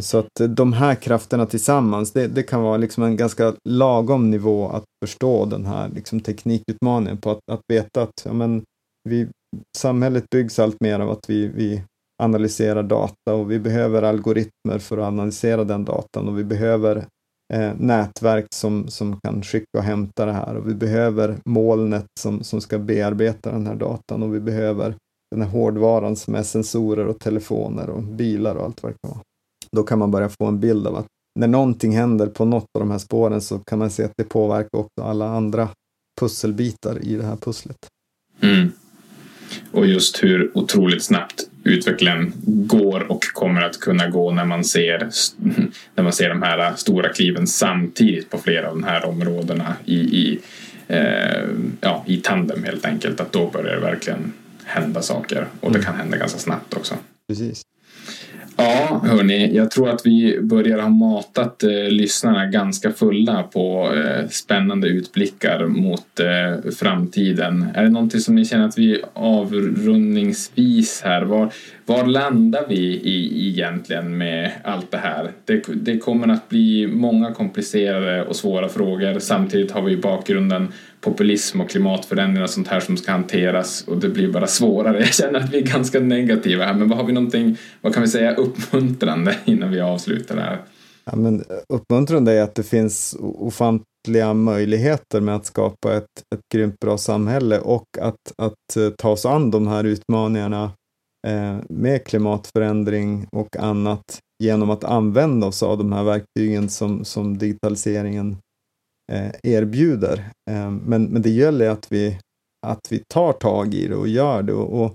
[0.00, 4.68] Så att de här krafterna tillsammans, det, det, kan vara liksom en ganska lagom nivå
[4.68, 8.62] att förstå den här liksom teknikutmaningen på att, att veta att ja, men,
[9.08, 9.28] vi,
[9.76, 11.82] samhället byggs allt mer av att vi, vi
[12.22, 17.06] analyserar data och vi behöver algoritmer för att analysera den datan och vi behöver
[17.54, 22.44] eh, nätverk som, som kan skicka och hämta det här och vi behöver molnet som,
[22.44, 24.94] som ska bearbeta den här datan och vi behöver
[25.30, 29.10] den här hårdvaran som är sensorer och telefoner och bilar och allt vad det kan
[29.10, 29.22] vara.
[29.72, 31.06] Då kan man börja få en bild av att
[31.38, 34.24] när någonting händer på något av de här spåren så kan man se att det
[34.24, 35.68] påverkar också alla andra
[36.20, 37.76] pusselbitar i det här pusslet.
[38.40, 38.72] Mm.
[39.72, 44.98] Och just hur otroligt snabbt utvecklingen går och kommer att kunna gå när man ser,
[45.94, 49.96] när man ser de här stora kliven samtidigt på flera av de här områdena i,
[49.96, 50.40] i,
[50.88, 51.48] eh,
[51.80, 53.20] ja, i tandem helt enkelt.
[53.20, 54.32] Att då börjar det verkligen
[54.64, 55.86] hända saker och det mm.
[55.86, 56.94] kan hända ganska snabbt också.
[57.28, 57.62] Precis.
[58.60, 64.28] Ja, hörni, jag tror att vi börjar ha matat eh, lyssnarna ganska fulla på eh,
[64.28, 67.66] spännande utblickar mot eh, framtiden.
[67.74, 71.52] Är det någonting som ni känner att vi avrundningsvis här, var,
[71.86, 75.30] var landar vi i egentligen med allt det här?
[75.44, 79.18] Det, det kommer att bli många komplicerade och svåra frågor.
[79.18, 80.68] Samtidigt har vi i bakgrunden
[81.00, 84.98] populism och klimatförändringar och sånt här som ska hanteras och det blir bara svårare.
[85.00, 88.02] Jag känner att vi är ganska negativa här men vad har vi någonting, vad kan
[88.02, 90.62] vi säga uppmuntrande innan vi avslutar det här?
[91.04, 96.80] Ja, men uppmuntrande är att det finns ofantliga möjligheter med att skapa ett, ett grymt
[96.80, 100.72] bra samhälle och att, att eh, ta oss an de här utmaningarna
[101.26, 107.38] eh, med klimatförändring och annat genom att använda oss av de här verktygen som, som
[107.38, 108.36] digitaliseringen
[109.12, 110.30] Eh, erbjuder.
[110.50, 112.18] Ehm, men, men det gäller att vi,
[112.66, 114.52] att vi tar tag i det och gör det.
[114.52, 114.94] Och, och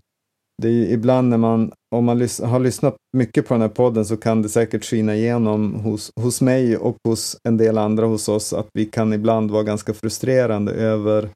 [0.61, 4.05] det är ibland när man, om man lys har lyssnat mycket på den här podden
[4.05, 8.29] så kan det säkert skina igenom hos, hos mig och hos en del andra hos
[8.29, 11.29] oss att vi kan ibland vara ganska frustrerande över,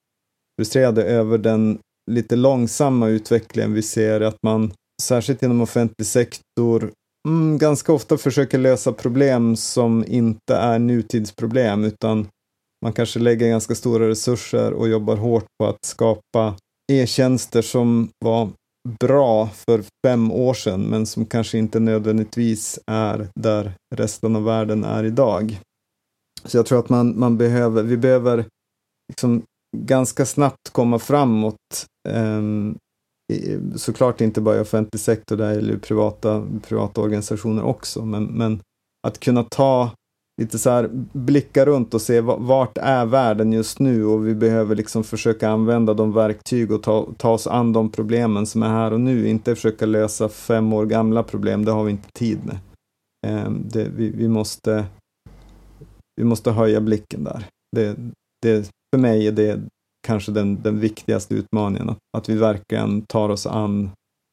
[0.60, 1.80] frustrerade över den
[2.12, 4.72] lite långsamma utvecklingen vi ser, att man
[5.02, 6.92] särskilt inom offentlig sektor
[7.28, 12.28] mm, ganska ofta försöker lösa problem som inte är nutidsproblem, utan
[12.86, 16.56] man kanske lägger ganska stora resurser och jobbar hårt på att skapa
[16.92, 18.50] e-tjänster som var
[19.00, 24.84] bra för fem år sedan, men som kanske inte nödvändigtvis är där resten av världen
[24.84, 25.60] är idag.
[26.46, 28.46] Så jag tror att man, man behöver, vi behöver
[29.10, 29.44] liksom
[29.78, 31.86] ganska snabbt komma framåt.
[32.10, 32.78] Um,
[33.76, 38.62] såklart inte bara i offentlig sektor, där eller privata, privata organisationer också, men, men
[39.08, 39.92] att kunna ta
[40.42, 44.76] lite så här blicka runt och se vart är världen just nu och vi behöver
[44.76, 48.94] liksom försöka använda de verktyg och ta, ta oss an de problemen som är här
[48.94, 52.58] och nu, inte försöka lösa fem år gamla problem, det har vi inte tid med.
[53.28, 54.86] Ehm, det, vi, vi, måste,
[56.16, 57.46] vi måste höja blicken där.
[57.76, 57.98] Det,
[58.42, 59.62] det, för mig är det
[60.08, 63.90] kanske den, den viktigaste utmaningen, att, att vi verkligen tar oss an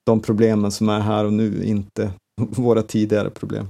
[0.06, 3.66] de problemen som är här och nu, inte våra tidigare problem.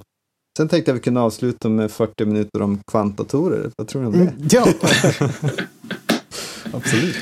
[0.56, 3.70] Sen tänkte jag vi kunde avsluta med 40 minuter om kvantdatorer.
[3.76, 4.18] Vad tror ni om det?
[4.18, 4.66] Mm, ja!
[6.72, 7.16] Absolut.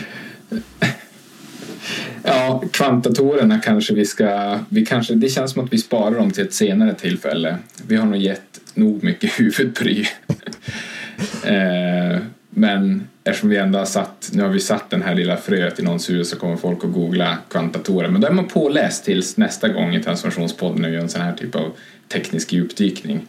[2.22, 4.58] Ja, kvantdatorerna kanske vi ska...
[4.68, 7.56] Vi kanske, det känns som att vi sparar dem till ett senare tillfälle.
[7.86, 10.00] Vi har nog gett nog mycket huvudbry.
[11.44, 12.18] eh,
[12.50, 15.82] men eftersom vi ändå har satt, nu har vi satt den här lilla fröet i
[15.82, 18.08] någons hus så kommer folk att googla kvantdatorer.
[18.08, 21.32] Men då är man påläst tills nästa gång i Transformationspodden och gör en sån här
[21.32, 21.72] typ av
[22.12, 23.26] teknisk djupdykning.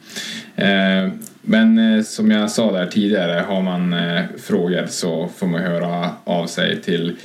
[0.55, 1.09] Eh,
[1.41, 6.09] men eh, som jag sa där tidigare, har man eh, frågor så får man höra
[6.23, 7.15] av sig till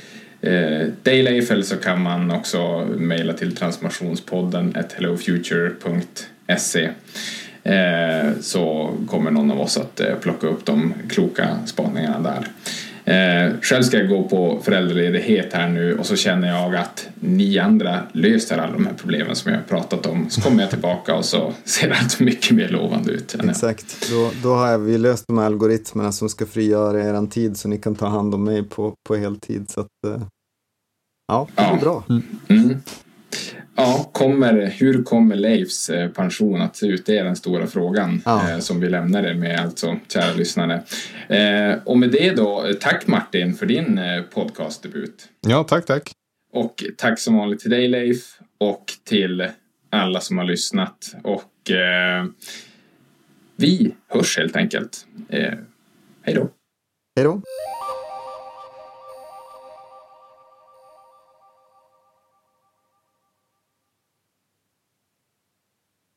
[1.03, 6.89] Daylife eller så kan man också mejla till transformationspodden hellofuture.se
[8.41, 12.47] så kommer någon av oss att plocka upp de kloka spaningarna där.
[13.09, 17.59] Eh, själv ska jag gå på föräldraledighet här nu och så känner jag att ni
[17.59, 20.29] andra löser alla de här problemen som jag har pratat om.
[20.29, 23.35] Så kommer jag tillbaka och så ser allt mycket mer lovande ut.
[23.43, 27.67] Exakt, då, då har vi löst de här algoritmerna som ska frigöra er tid så
[27.67, 29.69] ni kan ta hand om mig på, på heltid.
[29.69, 30.21] Så att, eh,
[31.27, 31.79] ja, det är ja.
[31.81, 32.03] bra.
[32.49, 32.81] Mm.
[33.79, 37.05] Ja, kommer, hur kommer Leifs eh, pension att se ut?
[37.05, 38.51] Det är den stora frågan ja.
[38.51, 40.83] eh, som vi lämnar det med alltså, kära lyssnare.
[41.27, 45.29] Eh, och med det då, eh, tack Martin för din eh, podcastdebut.
[45.41, 46.11] Ja, tack, tack.
[46.53, 49.47] Och tack som vanligt till dig Leif och till
[49.89, 51.15] alla som har lyssnat.
[51.23, 52.25] Och eh,
[53.55, 55.05] vi hörs helt enkelt.
[56.21, 56.49] hej då.
[57.15, 57.41] Hej då.